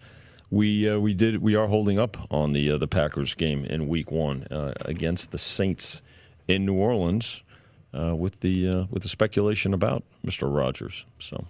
[0.52, 3.88] we uh, we did we are holding up on the uh, the Packers game in
[3.88, 6.02] Week One uh, against the Saints
[6.48, 7.44] in New Orleans
[7.94, 10.54] uh, with the uh, with the speculation about Mr.
[10.54, 11.06] Rodgers.
[11.20, 11.46] So.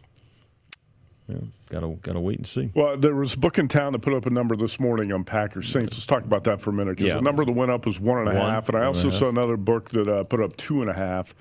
[1.28, 1.38] Yeah,
[1.70, 2.72] gotta gotta wait and see.
[2.74, 5.24] Well, there was a book in town that put up a number this morning on
[5.24, 5.94] Packers Saints.
[5.94, 7.14] Let's talk about that for a minute yeah.
[7.14, 9.30] the number that went up was one and a one, half, and I also saw
[9.30, 11.36] another book that put up two and a half.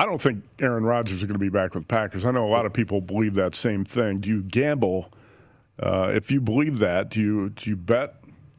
[0.00, 2.24] I don't think Aaron Rodgers is going to be back with Packers.
[2.24, 4.20] I know a lot of people believe that same thing.
[4.20, 5.12] Do you gamble?
[5.78, 8.14] Uh, if you believe that, do you do you bet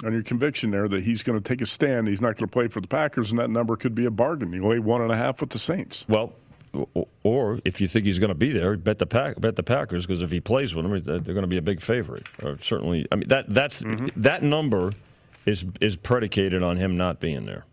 [0.06, 2.08] on your conviction there that he's going to take a stand?
[2.08, 4.54] He's not going to play for the Packers, and that number could be a bargain.
[4.54, 6.06] You lay one and a half with the Saints.
[6.08, 6.34] Well,
[7.24, 10.06] or if you think he's going to be there, bet the pack, bet the Packers
[10.06, 12.28] because if he plays with them, they're going to be a big favorite.
[12.44, 14.22] Or certainly, I mean that that's mm-hmm.
[14.22, 14.94] that number
[15.48, 17.66] is is predicated on him not being there.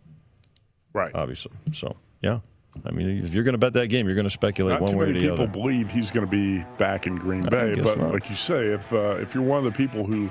[0.91, 1.13] Right.
[1.13, 1.51] Obviously.
[1.71, 2.39] So yeah.
[2.85, 4.97] I mean, if you're going to bet that game, you're going to speculate Not one
[4.97, 5.47] way or the other.
[5.47, 8.13] people believe he's going to be back in Green Bay, but not.
[8.13, 10.29] like you say, if uh, if you're one of the people who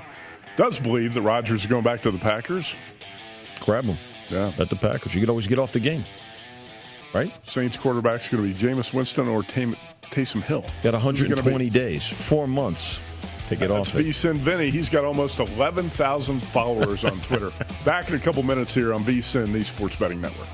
[0.57, 2.75] does believe that Rodgers is going back to the Packers,
[3.61, 3.97] grab him.
[4.29, 5.13] Yeah, bet the Packers.
[5.13, 6.03] You can always get off the game,
[7.13, 7.31] right?
[7.47, 10.65] Saints quarterback's going to be Jameis Winston or Tam- Taysom Hill.
[10.83, 12.99] Got 120 be- days, four months
[13.49, 14.05] to get That's off it.
[14.05, 14.69] VSIN Vinny.
[14.69, 17.51] He's got almost 11,000 followers on Twitter.
[17.85, 20.47] Back in a couple minutes here on VSIN, the Sports Betting Network.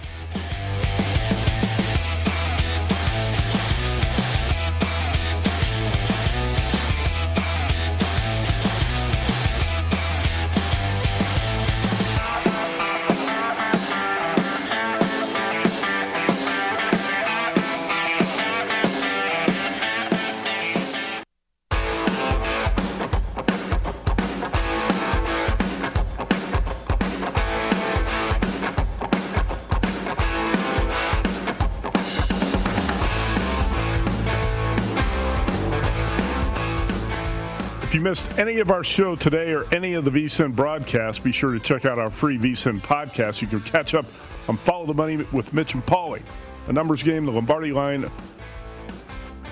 [38.37, 41.85] Any of our show today or any of the VSIN broadcasts, be sure to check
[41.85, 43.41] out our free VSIN podcast.
[43.41, 44.05] You can catch up
[44.47, 46.21] on Follow the Money with Mitch and Paulie,
[46.67, 48.09] a numbers game, the Lombardi line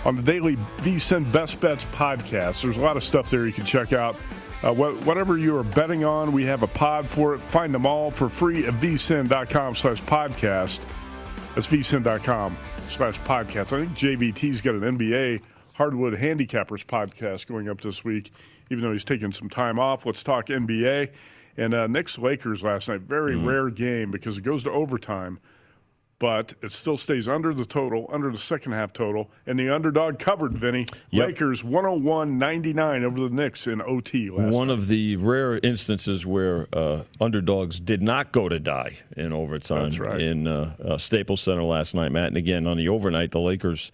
[0.05, 2.61] on the daily VSIN Best Bets podcast.
[2.61, 4.15] There's a lot of stuff there you can check out.
[4.61, 7.41] Uh, whatever you are betting on, we have a pod for it.
[7.41, 10.79] Find them all for free at vsin.com slash podcast.
[11.53, 13.73] That's vsin.com slash podcast.
[13.73, 15.41] I think JVT's got an NBA
[15.73, 18.31] Hardwood Handicappers podcast going up this week,
[18.69, 20.05] even though he's taking some time off.
[20.05, 21.09] Let's talk NBA.
[21.57, 23.45] And uh, Knicks Lakers last night, very mm.
[23.45, 25.39] rare game because it goes to overtime,
[26.17, 29.29] but it still stays under the total, under the second half total.
[29.45, 30.87] And the underdog covered, Vinny.
[31.11, 31.27] Yep.
[31.27, 34.73] Lakers 101 99 over the Knicks in OT last One night.
[34.73, 40.19] of the rare instances where uh, underdogs did not go to die in overtime right.
[40.19, 42.29] in uh, uh, Staples Center last night, Matt.
[42.29, 43.91] And again, on the overnight, the Lakers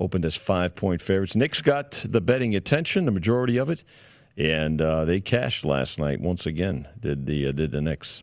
[0.00, 1.36] opened as five point favorites.
[1.36, 3.84] Knicks got the betting attention, the majority of it,
[4.36, 6.88] and uh, they cashed last night once again.
[6.98, 8.22] Did the uh, did the Knicks?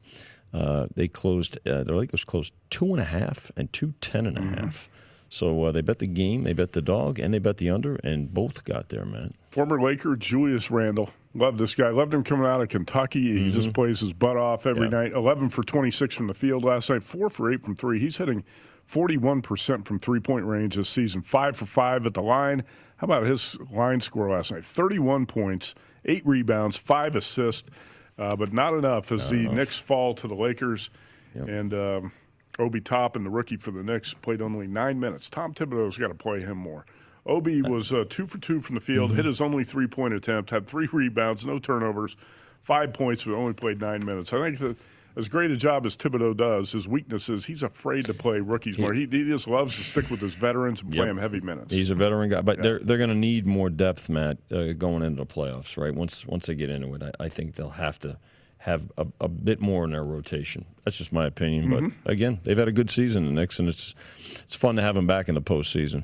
[0.53, 1.57] Uh, they closed.
[1.65, 4.53] Uh, the Lakers closed two and a half and two ten and a mm-hmm.
[4.55, 4.89] half.
[5.29, 7.95] So uh, they bet the game, they bet the dog, and they bet the under,
[8.03, 9.33] and both got there, man.
[9.49, 11.09] Former Laker Julius Randle.
[11.33, 11.89] Love this guy.
[11.89, 13.21] Loved him coming out of Kentucky.
[13.21, 13.51] He mm-hmm.
[13.51, 15.03] just plays his butt off every yeah.
[15.03, 15.13] night.
[15.13, 17.97] 11 for 26 from the field last night, 4 for 8 from 3.
[17.97, 18.43] He's hitting
[18.91, 22.63] 41% from three point range this season, five for five at the line.
[22.97, 24.65] How about his line score last night?
[24.65, 25.73] 31 points,
[26.05, 27.69] eight rebounds, five assists,
[28.17, 29.53] uh, but not enough as not the enough.
[29.53, 30.89] Knicks fall to the Lakers.
[31.35, 31.47] Yep.
[31.47, 32.11] And um,
[32.59, 35.29] Obi Toppin, the rookie for the Knicks, played only nine minutes.
[35.29, 36.85] Tom Thibodeau's got to play him more.
[37.25, 39.17] Obi was uh, two for two from the field, mm-hmm.
[39.17, 42.17] hit his only three point attempt, had three rebounds, no turnovers,
[42.59, 44.33] five points, but only played nine minutes.
[44.33, 44.77] I think that
[45.15, 48.77] as great a job as Thibodeau does, his weakness is he's afraid to play rookies
[48.79, 48.93] more.
[48.93, 51.07] He, he just loves to stick with his veterans and play Yep.
[51.07, 51.71] them heavy minutes.
[51.73, 55.03] He's a veteran guy, but they're they're going to need more depth, Matt, uh, going
[55.03, 55.93] into the playoffs, right?
[55.93, 58.17] Once once they get into it, I, I think they'll have to
[58.59, 60.65] have a, a bit more in their rotation.
[60.85, 61.69] That's just my opinion.
[61.69, 61.87] Mm-hmm.
[62.03, 63.95] But again, they've had a good season, the Knicks, and it's
[64.43, 66.03] it's fun to have them back in the postseason.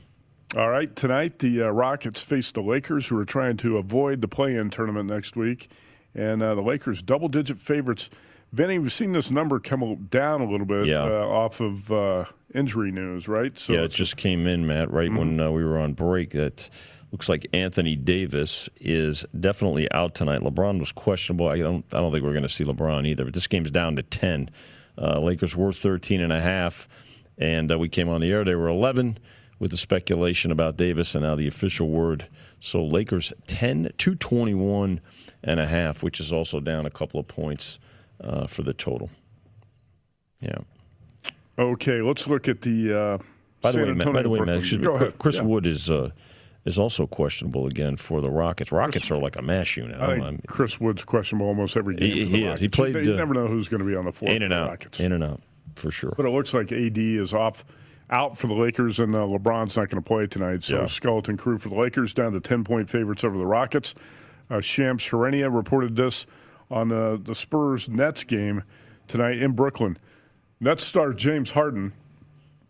[0.56, 4.28] All right, tonight the uh, Rockets face the Lakers, who are trying to avoid the
[4.30, 5.70] play-in tournament next week,
[6.16, 8.10] and uh, the Lakers double-digit favorites.
[8.54, 11.04] Vinny, we've seen this number come down a little bit Yeah.
[11.04, 13.58] uh, off of uh, injury news, right?
[13.60, 15.18] So yeah, it just came in, Matt, right Mm-hmm.
[15.18, 16.32] when uh, we were on break.
[16.32, 16.70] That
[17.12, 20.42] looks like Anthony Davis is definitely out tonight.
[20.42, 21.48] LeBron was questionable.
[21.50, 23.26] I don't, I don't think we're going to see LeBron either.
[23.26, 24.50] But this game's down to ten.
[25.00, 26.88] Uh, Lakers were 13 and a half,
[27.38, 28.44] and uh, we came on the air.
[28.44, 29.20] They were 11
[29.60, 32.28] with the speculation about Davis, and now the official word.
[32.62, 35.00] So Lakers 10 to 21
[35.44, 37.78] and a half, which is also down a couple of points
[38.22, 39.10] uh, for the total.
[40.42, 40.58] Yeah.
[41.58, 42.02] okay.
[42.02, 42.94] Let's look at the.
[42.94, 43.18] Uh,
[43.62, 45.14] By the way, Antonio by the way, Matt, excuse me, Go Chris-.
[45.20, 45.42] Chris Yeah.
[45.44, 46.10] Wood is uh,
[46.66, 48.72] is also questionable again for the Rockets.
[48.72, 50.00] Rockets are like a mash unit.
[50.00, 52.12] I think I'm- Chris Wood's questionable almost every game.
[52.14, 52.60] He- for the he is.
[52.60, 54.44] He played, You, uh, never know who's going to be on the floor in for
[54.44, 55.00] and the out, Rockets.
[55.00, 55.42] in and out
[55.76, 56.14] for sure.
[56.18, 57.64] But it looks like AD is off,
[58.10, 60.64] out for the Lakers, and uh, LeBron's not going to play tonight.
[60.64, 60.86] So Yeah.
[60.88, 63.96] skeleton crew for the Lakers down to ten point favorites over the Rockets.
[64.50, 66.26] Uh, Shams Charania reported this
[66.70, 68.64] on the the Spurs Nets game
[69.08, 69.98] tonight in Brooklyn.
[70.60, 71.94] Nets star James Harden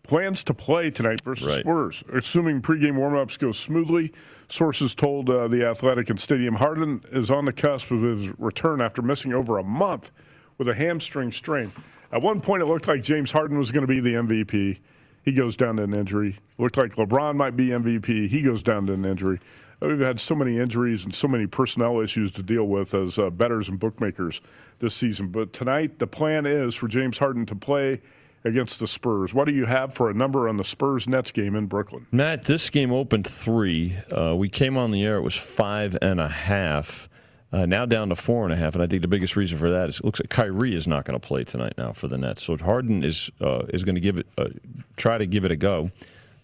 [0.02, 1.60] plans to play tonight versus Right.
[1.60, 4.12] Spurs, assuming pregame warmups go smoothly.
[4.48, 8.80] Sources told uh, the Athletic and Stadium Harden is on the cusp of his return
[8.80, 10.10] after missing over a month
[10.56, 11.70] with a hamstring strain.
[12.10, 14.78] At one point, it looked like James Harden was going to be the MVP.
[15.22, 16.36] He goes down to an injury.
[16.56, 18.28] Looked like LeBron might be MVP.
[18.30, 19.40] He goes down to an injury.
[19.80, 23.30] We've had so many injuries and so many personnel issues to deal with as uh,
[23.30, 24.40] bettors and bookmakers
[24.80, 25.28] this season.
[25.28, 28.00] But tonight, the plan is for James Harden to play
[28.44, 29.32] against the Spurs.
[29.34, 32.06] What do you have for a number on the Spurs Nets game in Brooklyn?
[32.10, 33.96] Matt, this game opened three.
[34.10, 37.08] Uh, we came on the air; it was five and a half.
[37.50, 39.70] Uh, now down to four and a half, and I think the biggest reason for
[39.70, 42.18] that is it looks like Kyrie is not going to play tonight now for the
[42.18, 42.42] Nets.
[42.42, 44.48] So Harden is uh, is going to give it uh,
[44.96, 45.90] try to give it a go,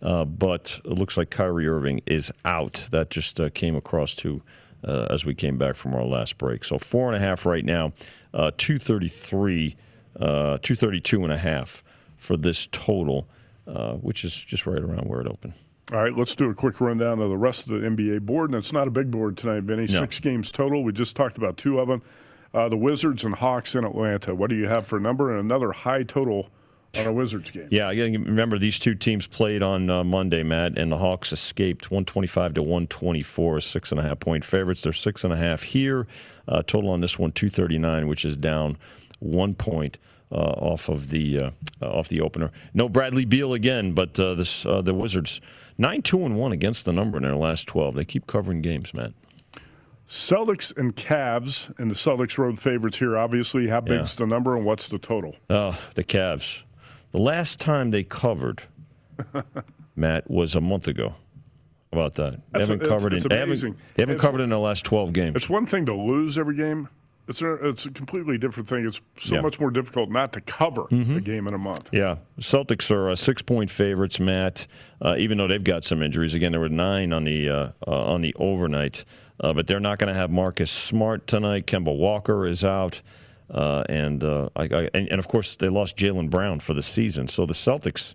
[0.05, 2.87] uh, but it looks like Kyrie Irving is out.
[2.91, 4.43] That just uh, came across to
[4.87, 6.63] uh, as we came back from our last break.
[6.65, 7.93] So four and a half right now,
[8.35, 9.77] uh, two thirty three,
[10.21, 11.83] uh, two thirty two and a half
[12.17, 13.27] for this total,
[13.67, 15.55] uh, which is just right around where it opened.
[15.93, 18.51] All right, let's do a quick rundown of the rest of the NBA board.
[18.51, 19.87] And it's not a big board tonight, Vinny.
[19.91, 20.01] No.
[20.01, 20.83] Six games total.
[20.83, 22.03] We just talked about two of them.
[22.55, 24.35] Uh, the Wizards and Hawks in Atlanta.
[24.35, 26.49] What do you have for a number and another high total
[26.99, 27.69] on a Wizards game?
[27.71, 32.55] Yeah, remember these two teams played on uh, Monday, Matt, and the Hawks escaped 125
[32.55, 34.83] to 124, six and a half point favorites.
[34.83, 36.07] They're six and a half here.
[36.49, 38.77] Uh, total on this one 239, which is down
[39.21, 39.99] one point.
[40.33, 41.51] Uh, off of the uh,
[41.83, 45.41] off the opener, no Bradley Beal again, but uh, this uh, the Wizards
[45.79, 47.95] nine two and one against the number in their last twelve.
[47.95, 49.13] They keep covering games, Matt.
[50.09, 53.17] Celtics and Cavs, and the Celtics road favorites here.
[53.17, 54.25] Obviously, how big's Yeah.
[54.25, 55.37] the number and what's the total?
[55.49, 56.63] Oh, the Cavs.
[57.15, 58.65] The last time they covered,
[59.97, 61.11] Matt, was a month ago.
[61.93, 62.33] How about that?
[62.33, 63.29] They That's- haven't it's- covered it's in.
[63.29, 63.77] They haven't, amazing.
[63.95, 65.37] they haven't It's- covered in the last twelve games.
[65.37, 66.89] It's one thing to lose every game.
[67.29, 68.85] It's a, it's a completely different thing.
[68.85, 69.43] It's so Yeah.
[69.43, 71.89] much more difficult not to cover a game in a month.
[71.93, 74.67] Yeah, Celtics are uh, six-point favorites, Matt.
[75.01, 78.13] Uh, even though they've got some injuries, again, there were nine on the uh, uh,
[78.13, 79.05] on the overnight,
[79.39, 81.67] uh, but they're not going to have Marcus Smart tonight.
[81.69, 83.01] Kemba Walker is out,
[83.55, 86.83] uh, and, uh, I, I, and and of course they lost Jaylen Brown for the
[86.83, 87.29] season.
[87.29, 88.15] So the Celtics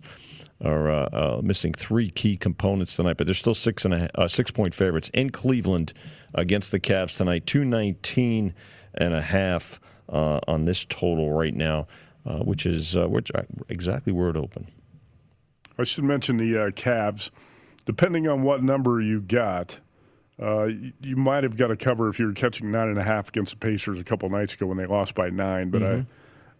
[0.62, 4.28] are uh, uh, missing three key components tonight, but they're still six and a, uh,
[4.28, 5.92] six-point favorites in Cleveland
[6.34, 7.46] against the Cavs tonight.
[7.46, 8.54] Two nineteen
[8.94, 11.86] and a half uh, on this total right now,
[12.44, 13.30] which is which,
[13.68, 14.66] exactly where it opened.
[15.78, 17.30] I should mention the uh, Cavs.
[17.86, 19.80] Depending on what number you got,
[20.40, 20.64] uh,
[21.00, 23.52] you, might have got a cover if you were catching nine and a half against
[23.52, 25.70] the Pacers a couple nights ago when they lost by nine.
[25.70, 26.06] But I,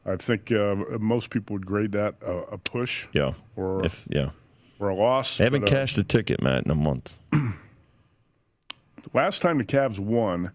[0.04, 4.30] I think uh, most people would grade that a, a push Yeah, or if yeah,
[4.78, 5.38] or a loss.
[5.38, 7.16] they haven't But, uh, cashed a ticket, Matt, in a month.
[9.14, 10.50] last time the Cavs won,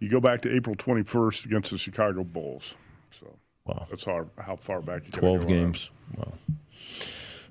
[0.00, 2.74] you go back to April 21st against the Chicago Bulls.
[3.10, 3.26] So
[3.64, 5.62] Wow, that's how, how far back you gotta twelve go on that.
[5.64, 5.90] games.
[6.16, 6.32] Wow.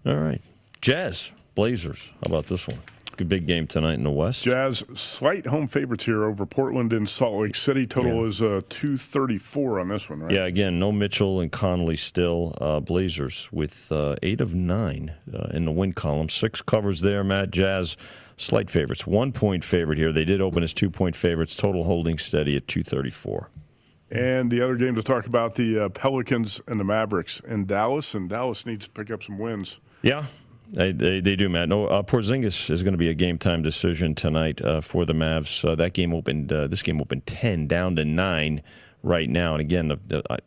[0.05, 0.41] All right,
[0.82, 2.09] Jazz Blazers.
[2.23, 2.80] How about this one?
[3.26, 4.43] Big game tonight in the West.
[4.43, 7.86] Jazz slight home favorites here over Portland and Salt Lake City.
[7.88, 8.28] Total Yeah.
[8.28, 10.32] is uh, 234 on this one, right?
[10.32, 12.55] Yeah, again, no Mitchell and Conley still.
[12.59, 16.30] Uh, Blazers with uh, eight of nine uh, in the win column.
[16.30, 17.51] Six covers there, Matt.
[17.51, 17.97] Jazz,
[18.38, 19.07] slight favorites.
[19.07, 20.11] One point favorite here.
[20.11, 21.55] They did open as two point favorites.
[21.55, 23.49] Total holding steady at 234.
[24.09, 28.13] And the other game to talk about the uh, Pelicans and the Mavericks in Dallas,
[28.13, 29.80] and Dallas needs to pick up some wins.
[30.01, 30.26] Yeah,
[30.72, 31.70] they, they, they, do, Matt.
[31.70, 35.13] No, uh, Porzingis is going to be a game time decision tonight uh, for the
[35.13, 35.68] Mavs.
[35.68, 36.51] Uh, that game opened.
[36.51, 38.61] Uh, this game opened ten, down to nine
[39.03, 39.53] right now.
[39.53, 40.39] And again, the, the,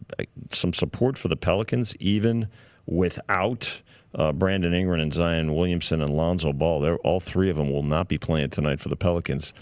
[0.50, 2.48] some support for the Pelicans, even
[2.86, 3.80] without
[4.14, 6.80] uh, Brandon Ingram and Zion Williamson and Lonzo Ball.
[6.80, 9.54] They're, all three of them will not be playing tonight for the Pelicans.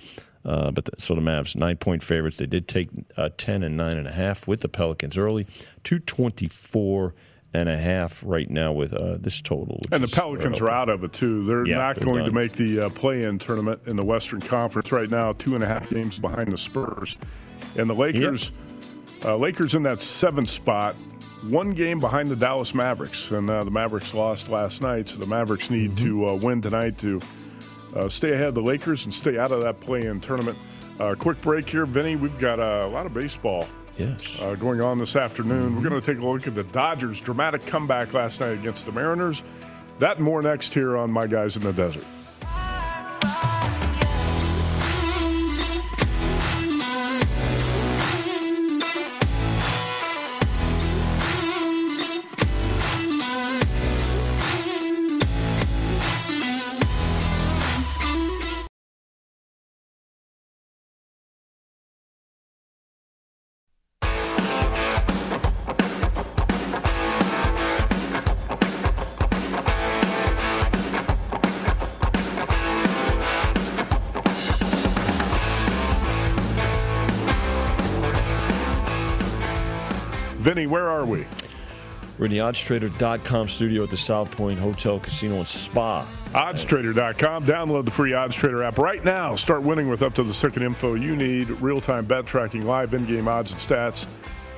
[0.44, 2.38] Uh, but the, so the Mavs nine point favorites.
[2.38, 2.88] They did take
[3.36, 5.46] ten and nine and a half with the Pelicans early.
[5.84, 7.14] Two twenty four
[7.54, 9.80] and a half right now with uh, this total.
[9.90, 11.46] And the Pelicans are out of it too.
[11.46, 12.28] They're yeah, not they're going done.
[12.28, 15.32] to make the uh, play-in tournament in the Western Conference right now.
[15.32, 17.16] Two and a half games behind the Spurs,
[17.76, 18.50] and the Lakers.
[18.50, 18.54] Yep.
[19.24, 20.94] Uh, Lakers in that seventh spot,
[21.48, 25.08] one game behind the Dallas Mavericks, and uh, the Mavericks lost last night.
[25.08, 26.06] So the Mavericks need mm-hmm.
[26.06, 27.20] to uh, win tonight to
[27.96, 30.56] uh, stay ahead of the Lakers and stay out of that play-in tournament.
[31.18, 32.14] quick break here, Vinny.
[32.14, 33.66] We've got a lot of baseball
[33.98, 34.40] Yes.
[34.40, 35.70] Uh, going on this afternoon.
[35.70, 35.76] Mm-hmm.
[35.82, 38.92] We're going to take a look at the Dodgers' dramatic comeback last night against the
[38.92, 39.42] Mariners.
[39.98, 42.04] That and more next here on My Guys in the Desert.
[80.48, 81.26] Vinny, where are we?
[82.18, 86.08] We're in the oddstrader.com studio at the South Point Hotel, Casino, and Spa.
[86.28, 87.44] Oddstrader.com.
[87.44, 89.34] Download the free Oddstrader app right now.
[89.34, 91.50] Start winning with up to the second info you need.
[91.60, 94.06] Real time bet tracking, live in game odds and stats.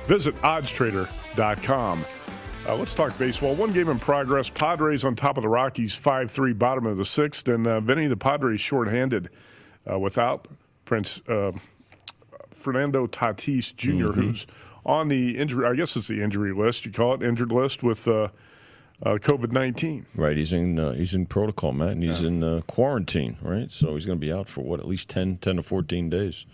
[0.05, 2.05] Visit oddstrader.com.
[2.69, 3.53] Uh, let's talk baseball.
[3.55, 4.49] One game in progress.
[4.49, 7.49] Padres on top of the Rockies, 5 3, bottom of the sixth.
[7.49, 9.29] And uh, Vinny, the Padres shorthanded
[9.91, 10.47] uh, without
[10.85, 11.51] French, uh,
[12.51, 14.21] Fernando Tatis junior mm-hmm.
[14.21, 14.47] who's
[14.85, 15.65] on the injury.
[15.65, 16.85] I guess it's the injury list.
[16.85, 18.29] You call it injured list with uh,
[19.03, 20.05] uh, COVID nineteen.
[20.15, 20.37] Right.
[20.37, 22.27] He's in uh, he's in protocol, Matt, and he's yeah.
[22.27, 23.37] in uh, quarantine.
[23.41, 23.71] Right.
[23.71, 26.45] So he's going to be out for what at least 10, 10 to fourteen days.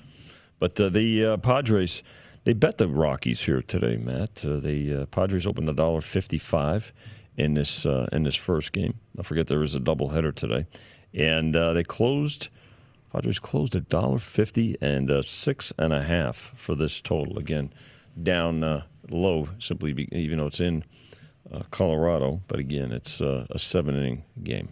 [0.60, 2.04] But uh, the uh, Padres.
[2.44, 4.36] They bet the Rockies here today, Matt.
[4.36, 6.94] the Padres opened a dollar fifty-five
[7.36, 8.94] in this in this first game.
[9.20, 10.66] I forget there was a doubleheader today,
[11.14, 12.48] and they closed.
[13.12, 17.38] Padres closed a dollar fifty and six and a half for this total.
[17.38, 17.74] Again,
[18.24, 20.84] down uh, low simply be, even though it's in
[21.52, 22.42] uh, Colorado.
[22.48, 24.70] But again, it's uh, a seven inning game.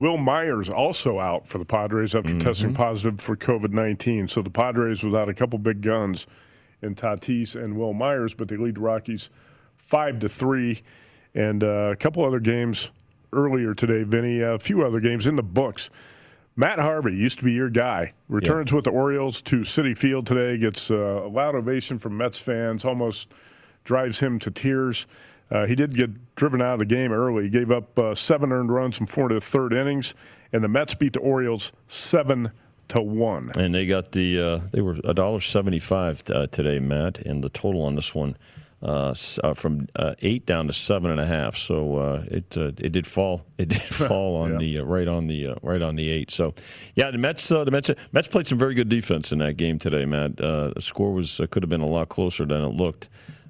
[0.00, 2.40] Wil Myers also out for the Padres after mm-hmm.
[2.40, 4.28] testing positive for COVID 19.
[4.28, 6.26] So the Padres without a couple big guns
[6.82, 9.30] in Tatis and Wil Myers, but they lead the Rockies
[9.76, 10.82] 5 to 3.
[11.34, 12.90] And uh, a couple other games
[13.32, 15.90] earlier today, Vinny, a few other games in the books.
[16.56, 18.12] Matt Harvey used to be your guy.
[18.28, 18.76] Returns yeah.
[18.76, 20.56] with the Orioles to Citi Field today.
[20.56, 22.84] Gets uh, a loud ovation from Mets fans.
[22.84, 23.28] Almost
[23.82, 25.06] drives him to tears.
[25.50, 27.44] Uh, he did get driven out of the game early.
[27.44, 30.14] He gave up uh, seven earned runs from four to the third innings,
[30.52, 32.50] and the Mets beat the Orioles seven
[32.88, 33.50] to one.
[33.56, 37.42] And they got the uh, they were a dollar seventy five uh, today, Matt, and
[37.42, 38.36] the total on this one
[38.84, 41.56] uh, uh, from uh, eight down to seven and a half.
[41.56, 43.46] So uh, it uh, it did fall.
[43.56, 44.58] It did fall on yeah.
[44.58, 46.30] the right on the right on the eight.
[46.30, 46.54] So
[46.96, 50.04] yeah, the Mets the Mets Mets played some very good defense in that game today,
[50.04, 50.36] Matt.
[50.36, 53.08] the score was could have been a lot closer than it looked.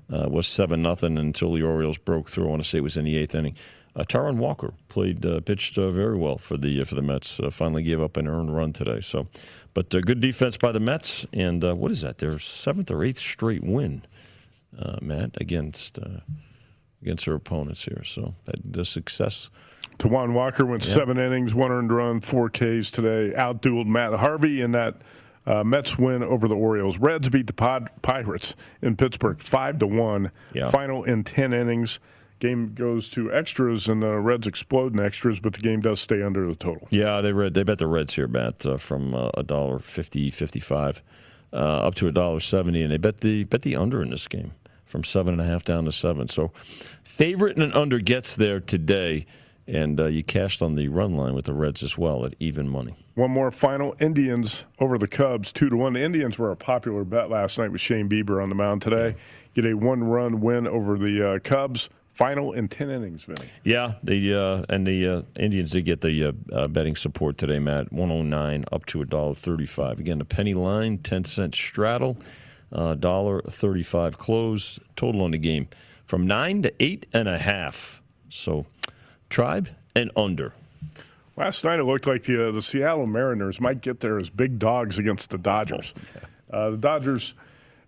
[0.09, 2.47] was seven nothing until the Orioles broke through.
[2.47, 3.57] I want to say it was in the eighth inning.
[3.97, 7.41] Uh, Walker played uh, pitched uh, very well for the for the Mets.
[7.51, 9.01] finally gave up an earned run today.
[9.01, 9.27] So,
[9.73, 11.27] but good defense by the Mets.
[11.33, 12.19] And what is that?
[12.19, 14.03] Their seventh or eighth straight win
[14.79, 16.21] uh, Matt, against uh,
[17.03, 18.03] against their opponents here.
[18.05, 19.51] So that the success.
[19.99, 20.95] Taijuan Walker went yep.
[20.95, 23.33] seven innings, one earned run, four Ks today.
[23.37, 24.97] Outdueled Matt Harvey in that
[25.47, 26.99] uh, Mets win over the Orioles.
[26.99, 30.31] Reds beat the Pod- Pirates in Pittsburgh five to one.
[30.53, 30.71] Yeah.
[30.71, 31.99] Final in ten innings.
[32.41, 36.21] Game goes to extras, and the Reds explode in extras, but the game does stay
[36.21, 36.89] under the total.
[36.91, 40.31] Yeah, they read they bet the Reds here, Matt, uh, from uh, a dollar fifty
[40.31, 41.03] fifty five
[41.53, 41.57] uh,
[41.87, 44.53] up to a dollar seventy, and they bet the bet the under in this game
[44.95, 46.29] from seven and a half down to seven.
[46.29, 46.53] So,
[47.03, 49.27] favorite and an under gets there today,
[49.67, 52.69] and uh, you cashed on the run line with the Reds as well at even
[52.69, 52.95] money.
[53.17, 55.95] One more final: Indians over the Cubs, two to one.
[55.95, 59.17] The Indians were a popular bet last night with Shane Bieber on the mound today.
[59.55, 61.89] Get a one-run win over the uh, Cubs.
[62.13, 63.51] Final in ten innings, Vinny.
[63.65, 67.59] Yeah, the uh, and the uh, Indians did get the uh, uh, betting support today,
[67.59, 67.93] Matt.
[67.93, 69.99] One hundred oh nine up to a dollar thirty-five.
[69.99, 72.17] Again, the penny line, ten cent straddle.
[72.75, 74.81] Uh, dollar thirty-five close.
[74.97, 75.69] Total on the game
[76.07, 78.03] from nine to eight and a half.
[78.31, 78.67] So,
[79.31, 80.53] tribe and under.
[81.37, 84.59] Last night it looked like the uh, the Seattle Mariners might get there as big
[84.59, 85.95] dogs against the Dodgers.
[86.53, 87.35] Uh, the Dodgers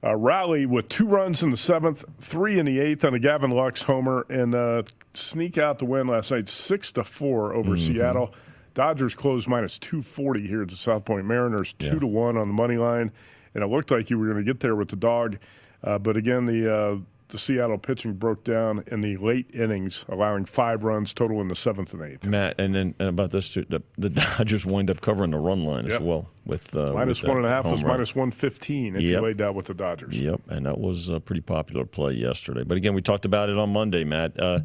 [0.04, 3.50] uh, rally with two runs in the seventh, three in the eighth on a Gavin
[3.50, 4.82] Lux homer, and uh,
[5.14, 7.94] sneak out the win last night, six to four over Mm-hmm.
[7.94, 8.34] Seattle.
[8.74, 11.98] Dodgers closed minus two forty here at the South Point Mariners, two Yeah.
[12.00, 13.10] to one on the money line,
[13.56, 15.38] and it looked like you were going to get there with the dog,
[15.82, 16.72] uh, but again the.
[16.72, 16.96] Uh,
[17.28, 21.56] the Seattle pitching broke down in the late innings, allowing five runs total in the
[21.56, 22.24] seventh and eighth.
[22.24, 25.64] Matt, and then and about this too, the, the Dodgers wind up covering the run
[25.64, 27.94] line as well with uh, Minus with one and a half was run.
[27.94, 30.18] minus 115 if you laid down with the Dodgers.
[30.18, 32.62] Yep, and that was a pretty popular play yesterday.
[32.62, 34.38] But again, we talked about it on Monday, Matt.
[34.38, 34.60] Uh,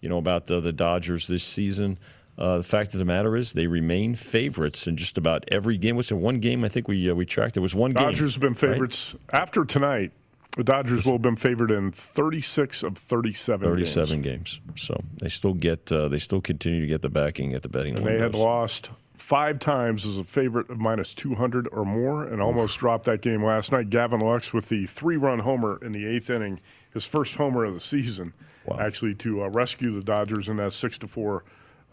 [0.00, 1.98] you know about the, the Dodgers this season.
[2.38, 5.96] Uh, the fact of the matter is, they remain favorites in just about every game.
[5.96, 6.16] What's it?
[6.16, 6.64] One game?
[6.64, 7.56] I think we uh, we tracked.
[7.56, 8.06] It was one game.
[8.06, 8.58] Dodgers have been right?
[8.58, 10.12] favorites after tonight.
[10.56, 13.66] The Dodgers will have been favored in 36 of 37.
[13.66, 14.60] 37 games.
[14.66, 14.82] games.
[14.82, 17.96] So they still get uh, they still continue to get the backing at the betting
[17.96, 22.42] And they had lost five times as a favorite of minus 200 or more and
[22.42, 23.88] almost dropped that game last night.
[23.88, 26.60] Gavin Lux with the three run homer in the eighth inning,
[26.92, 28.34] his first homer of the season,
[28.66, 28.78] Wow.
[28.78, 31.44] actually to uh, rescue the Dodgers in that 6 to 4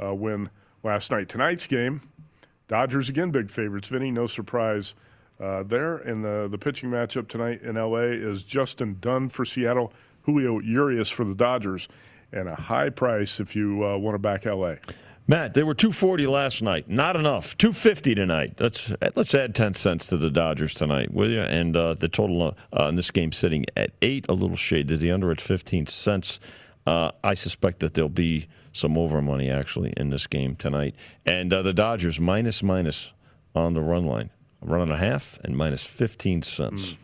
[0.03, 0.49] uh, win
[0.83, 1.29] last night.
[1.29, 2.01] Tonight's game,
[2.67, 3.87] Dodgers again big favorites.
[3.89, 4.93] Vinny, no surprise
[5.39, 5.97] uh, there.
[5.97, 9.91] And the, the pitching matchup tonight in LA is Justin Dunn for Seattle,
[10.23, 11.87] Julio Urias for the Dodgers,
[12.31, 14.75] and a high price if you uh, want to back LA.
[15.27, 16.89] Matt, they were 240 last night.
[16.89, 17.55] Not enough.
[17.57, 18.55] 250 tonight.
[18.59, 21.41] Let's let's add 10 cents to the Dodgers tonight, will you?
[21.41, 24.97] And uh, the total uh, in this game sitting at eight, a little shade to
[24.97, 26.39] the under at 15 cents.
[26.87, 30.95] Uh, I suspect that there'll be some over money actually in this game tonight.
[31.25, 33.11] And uh, the Dodgers minus minus
[33.55, 34.29] on the run line,
[34.61, 36.97] a run and a half and minus 15 cents.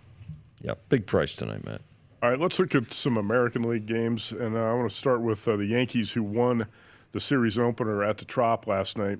[0.61, 1.81] Yeah, big price tonight, Matt.
[2.23, 5.21] All right, let's look at some American League games, and uh, I want to start
[5.21, 6.65] with uh, the Yankees, who won
[7.11, 9.19] the series opener at the Trop last night.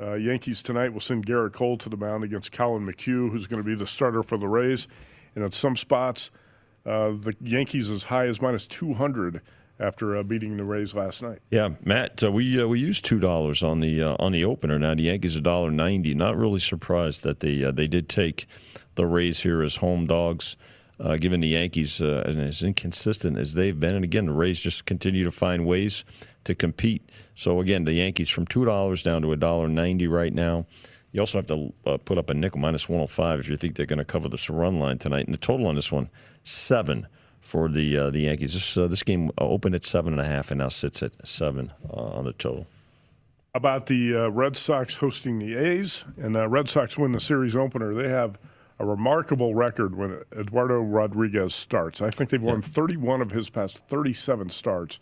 [0.00, 3.62] Uh, Yankees tonight will send Gerrit Cole to the mound against Collin McHugh, who's going
[3.62, 4.88] to be the starter for the Rays.
[5.34, 6.30] And at some spots,
[6.86, 9.42] uh, the Yankees as high as minus 200
[9.80, 11.38] after uh, beating the Rays last night.
[11.50, 14.78] Yeah, Matt, uh, we uh, we used two dollars on the uh, on the opener.
[14.78, 16.14] Now the Yankees a dollar ninety.
[16.14, 18.46] Not really surprised that they uh, they did take
[18.94, 20.56] the Rays here as home dogs.
[21.00, 25.24] Uh, given the Yankees as inconsistent as they've been, and again the Rays just continue
[25.24, 26.04] to find ways
[26.44, 27.08] to compete.
[27.34, 30.66] So again, the Yankees from two dollars down to a dollar ninety right now.
[31.12, 31.72] You also have to
[32.04, 34.28] put up a nickel minus one hundred five if you think they're going to cover
[34.28, 35.24] this run line tonight.
[35.24, 36.10] And the total on this one
[36.44, 37.06] seven
[37.40, 38.54] for the uh, the Yankees.
[38.54, 41.72] This uh, this game opened at seven and a half and now sits at seven
[41.92, 42.66] uh, on the total.
[43.52, 47.56] About the uh, Red Sox hosting the A's, and the Red Sox win the series
[47.56, 47.92] opener.
[47.92, 48.38] They have
[48.78, 52.00] a remarkable record when Eduardo Rodriguez starts.
[52.00, 55.00] I think they've won 31 of his past 37 starts,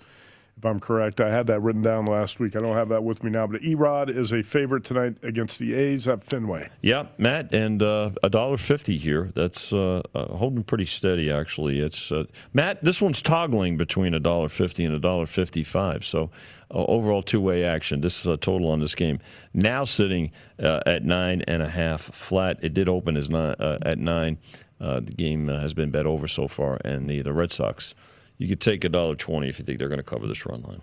[0.58, 1.20] if I'm correct.
[1.20, 2.56] I had that written down last week.
[2.56, 5.74] I don't have that with me now, but Erod is a favorite tonight against the
[5.74, 6.68] A's at Fenway.
[6.82, 9.30] Yeah, Matt, and uh, a dollar fifty here.
[9.34, 11.78] That's uh, uh, holding pretty steady, actually.
[11.80, 12.82] It's uh, Matt.
[12.82, 16.04] This one's toggling between a dollar fifty and a dollar fifty-five.
[16.04, 16.30] So
[16.70, 18.00] uh, overall two-way action.
[18.00, 19.20] This is a total on this game
[19.54, 22.58] now sitting uh, at nine and a half flat.
[22.62, 24.38] It did open as nine, uh, at nine.
[24.80, 27.94] Uh, the game uh, has been bet over so far, and the the Red Sox.
[28.38, 30.62] You could take a dollar twenty if you think they're going to cover this run
[30.62, 30.82] line.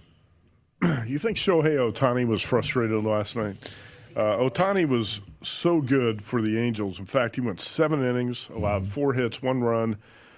[1.08, 3.72] You think Shohei Ohtani was frustrated last night?
[4.16, 7.00] Uh, Ohtani was so good for the Angels.
[7.00, 9.98] In fact, he went seven innings, allowed four hits, one run,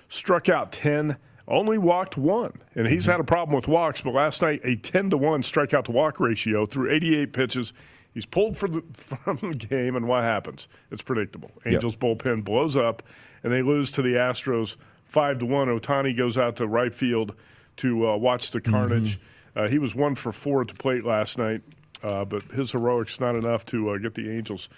[0.09, 2.61] struck out 10, only walked one.
[2.75, 5.85] And he's had a problem with walks, but last night, a 10 to 1 strikeout
[5.85, 7.73] to walk ratio through 88 pitches.
[8.13, 10.67] He's pulled for the, from the game, and what happens?
[10.91, 11.51] It's predictable.
[11.65, 13.03] Angels bullpen blows up,
[13.43, 14.75] and they lose to the Astros
[15.07, 15.67] 5 to 1.
[15.67, 17.35] Ohtani goes out to right field
[17.77, 19.19] to uh, watch the carnage.
[19.55, 21.61] Uh, he was one for four at the plate last night,
[22.03, 24.69] uh, but his heroics not enough to uh, get the Angels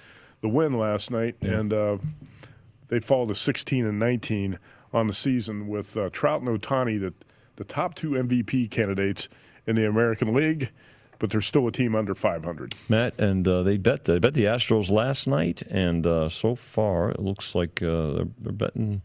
[0.42, 1.98] the win last night, and uh,
[2.88, 4.58] they fall to 16 and 19
[4.94, 7.14] on the season with uh, Trout and Ohtani, the,
[7.58, 9.28] the top two MVP candidates
[9.68, 10.72] in the American League,
[11.20, 12.74] but they're still a team under 500.
[12.88, 17.12] Matt, and uh, they bet they bet the Astros last night, and uh, so far
[17.12, 19.02] it looks like uh, they're, they're betting.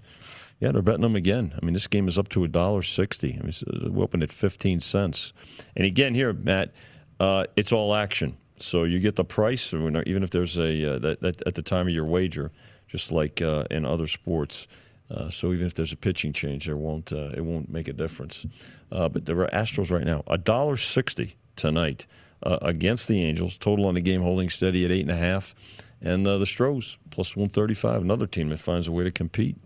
[0.64, 1.52] Yeah, they're betting them again.
[1.60, 3.38] I mean, this game is up to a dollar sixty.
[3.38, 5.34] I mean, we opened at fifteen cents,
[5.76, 6.72] and again here, Matt,
[7.20, 8.34] uh, it's all action.
[8.56, 11.86] So you get the price, even if there's a uh, that, that at the time
[11.86, 12.50] of your wager,
[12.88, 14.66] just like uh, in other sports.
[15.10, 17.92] Uh, so even if there's a pitching change, there won't uh, it won't make a
[17.92, 18.46] difference.
[18.90, 22.06] Uh, but the Astros right now, a dollar sixty tonight
[22.42, 23.58] against the Angels.
[23.58, 25.54] Total on the game holding steady at eight and a half,
[26.00, 28.00] and the Stros plus one thirty five.
[28.00, 29.58] Another team that finds a way to compete.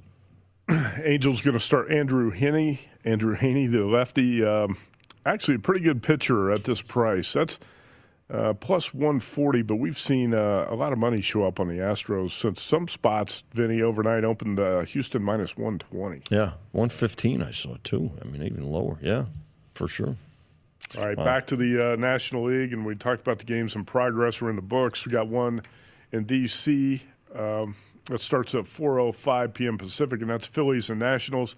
[1.02, 2.80] Angels going to start Andrew Heaney.
[3.04, 4.76] Andrew Heaney, the lefty, um,
[5.24, 7.32] actually a pretty good pitcher at this price.
[7.32, 7.58] That's
[8.30, 11.74] uh, plus 140, but we've seen uh, a lot of money show up on the
[11.74, 16.22] Astros since some spots, Vinny, overnight opened uh, Houston minus 120.
[16.30, 18.10] Yeah, 115 I saw too.
[18.20, 18.98] I mean, even lower.
[19.00, 19.26] Yeah,
[19.74, 20.16] for sure.
[20.98, 21.24] All right, wow.
[21.24, 24.40] back to the uh, National League, and we talked about the games in progress.
[24.42, 25.06] We're in the books.
[25.06, 25.62] We got one
[26.12, 27.02] in D.C.
[27.34, 27.76] Um,
[28.08, 29.78] that starts at 4:05 p.m.
[29.78, 31.56] Pacific, and that's Phillies and Nationals,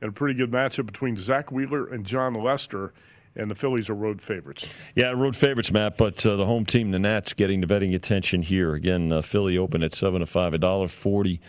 [0.00, 2.92] and a pretty good matchup between Zack Wheeler and Jon Lester
[3.38, 4.68] and the Phillies are road favorites.
[4.94, 5.96] Yeah, road favorites, Matt.
[5.96, 8.74] But uh, the home team, the Nats, getting the betting attention here.
[8.74, 11.40] Again, uh, Philly open at seven to five, a dollar forty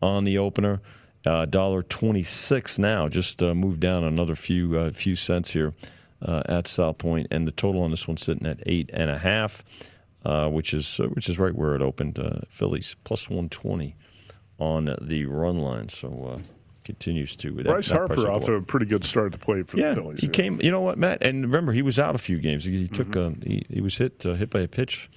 [0.00, 0.80] on the opener,
[1.26, 3.08] uh, dollar twenty six now.
[3.08, 5.74] Just uh, moved down another few uh, few cents here
[6.22, 9.18] uh, at South Point, and the total on this one sitting at eight and a
[9.18, 9.64] half,
[10.24, 12.18] which is which is right where it opened.
[12.48, 13.96] Phillies plus one twenty
[14.58, 15.88] on the run line.
[15.88, 16.40] So
[16.84, 17.52] continues to.
[17.52, 20.20] That, Bryce Harper off to a pretty good start to play for yeah, the Phillies.
[20.20, 20.32] He yeah.
[20.32, 20.60] came.
[20.60, 21.22] You know what, Matt?
[21.22, 22.64] And remember, he was out a few games.
[22.64, 23.08] He, he took.
[23.08, 23.40] Mm-hmm.
[23.40, 25.10] Uh, he, he, was hit uh, hit by a pitch.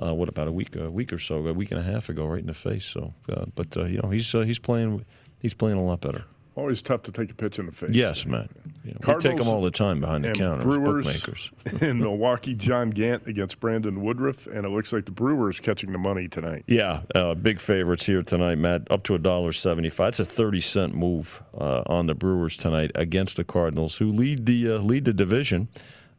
[0.00, 2.26] Uh, what about a week a week or so a week and a half ago,
[2.26, 2.84] right in the face.
[2.84, 5.04] So, uh, but uh, you know, he's uh, he's playing
[5.40, 6.24] he's playing a lot better.
[6.58, 7.90] Always tough to take a pitch in the face.
[7.92, 8.48] Yes, man.
[8.82, 10.64] You know, we take them all the time behind the counter.
[10.64, 11.52] Brewers bookmakers.
[11.80, 15.98] in Milwaukee, John Gant against Brandon Woodruff, and it looks like the Brewers catching the
[15.98, 16.64] money tonight.
[16.66, 18.90] Yeah, uh, big favorites here tonight, Matt.
[18.90, 20.08] Up to a dollar seventy-five.
[20.08, 24.44] It's a thirty cent move uh, on the Brewers tonight against the Cardinals, who lead
[24.44, 25.68] the uh, lead the division.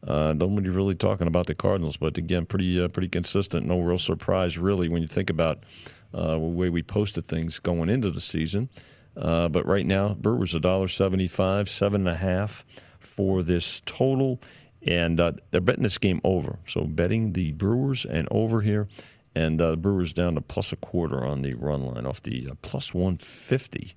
[0.08, 3.66] Uh, nobody really talking about the Cardinals, but again, pretty uh, pretty consistent.
[3.66, 5.64] No real surprise, really, when you think about
[6.14, 8.70] uh, the way we posted things going into the season.
[9.16, 12.64] Uh, but right now, Brewers a dollar seventy-five, seven and a half
[12.98, 14.40] for this total,
[14.82, 16.58] and uh, they're betting this game over.
[16.66, 18.88] So betting the Brewers and over here,
[19.34, 22.54] and uh, Brewers down to plus a quarter on the run line off the uh,
[22.62, 23.94] plus one fifty.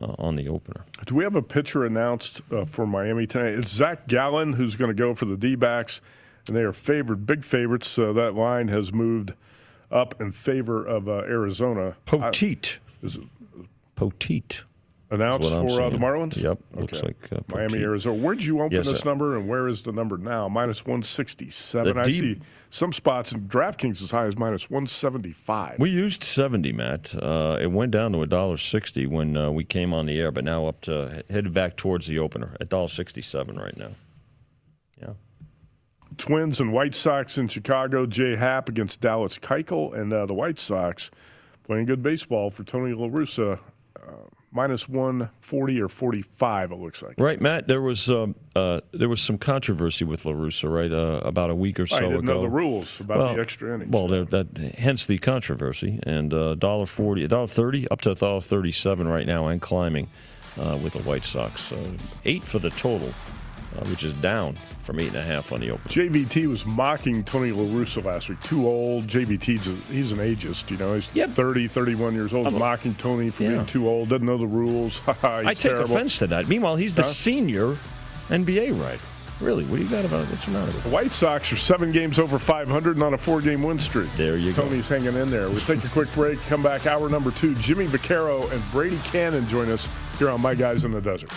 [0.00, 0.84] Uh, on the opener.
[1.06, 3.54] Do we have a pitcher announced uh, for Miami tonight?
[3.54, 6.00] It's Zach Gallen who's going to go for the D backs,
[6.46, 7.96] and they are favored, big favorites.
[7.96, 9.32] that line has moved
[9.90, 11.96] up in favor of Arizona.
[12.06, 12.76] Poteet.
[13.02, 13.22] I, is it,
[13.98, 14.62] Poteet.
[15.10, 16.36] Announced for uh, the Marlins?
[16.36, 16.58] Yep.
[16.72, 16.80] Okay.
[16.82, 18.14] Looks like uh, Miami, Arizona.
[18.14, 19.08] Where'd you open yes, this sir.
[19.08, 20.50] number, and where is the number now?
[20.50, 21.96] Minus 167.
[21.96, 22.38] I see
[22.68, 25.78] some spots in DraftKings as high as minus 175.
[25.78, 27.14] We used 70, Matt.
[27.14, 30.66] Uh, it went down to $1.60 when uh, we came on the air, but now
[30.66, 33.92] up to headed back towards the opener at $1.67 right now.
[35.00, 35.14] Yeah.
[36.18, 38.04] Twins and White Sox in Chicago.
[38.04, 41.10] Jay Happ against Dallas Keuchel, and uh, the White Sox
[41.64, 43.58] playing good baseball for Tony La Russa
[44.50, 47.14] minus 140 or 45 it looks like.
[47.18, 51.20] Right matt there was um, uh, there was some controversy with La Russa, right uh,
[51.22, 52.34] about a week or so I didn't ago.
[52.34, 53.92] know the rules about well, the extra innings.
[53.92, 59.06] well that hence the controversy and uh, dollar 40 dollar 30 up to dollar 37
[59.06, 60.08] right now and climbing
[60.58, 61.72] uh, with the White Sox.
[62.24, 63.12] Eight for the total
[63.76, 65.90] uh, which is down from eight and a half on the open.
[65.90, 68.40] JVT was mocking Tony La Russa last week.
[68.42, 69.06] Too old.
[69.06, 70.94] JVT's a, he's an ageist, you know.
[70.94, 71.30] He's yep.
[71.30, 72.46] 30, 31 years old.
[72.46, 73.50] I'm, mocking Tony for yeah.
[73.50, 74.08] being too old.
[74.08, 75.00] Doesn't know the rules.
[75.22, 75.84] I take terrible.
[75.84, 76.48] offense to that.
[76.48, 77.08] Meanwhile, he's the huh?
[77.08, 77.76] senior
[78.28, 79.00] NBA writer.
[79.40, 79.64] Really?
[79.66, 80.30] What do you got about it?
[80.30, 80.66] What's the matter?
[80.66, 80.90] with it?
[80.90, 84.12] White Sox are seven games over 500 and on a four-game win streak.
[84.16, 84.62] There you go.
[84.64, 85.48] Tony's hanging in there.
[85.48, 86.40] We take a quick break.
[86.42, 86.86] Come back.
[86.86, 87.54] Hour number two.
[87.56, 89.86] Jimmy Vaccaro and Brady Kannon join us
[90.18, 91.30] here on My Guys in the Desert.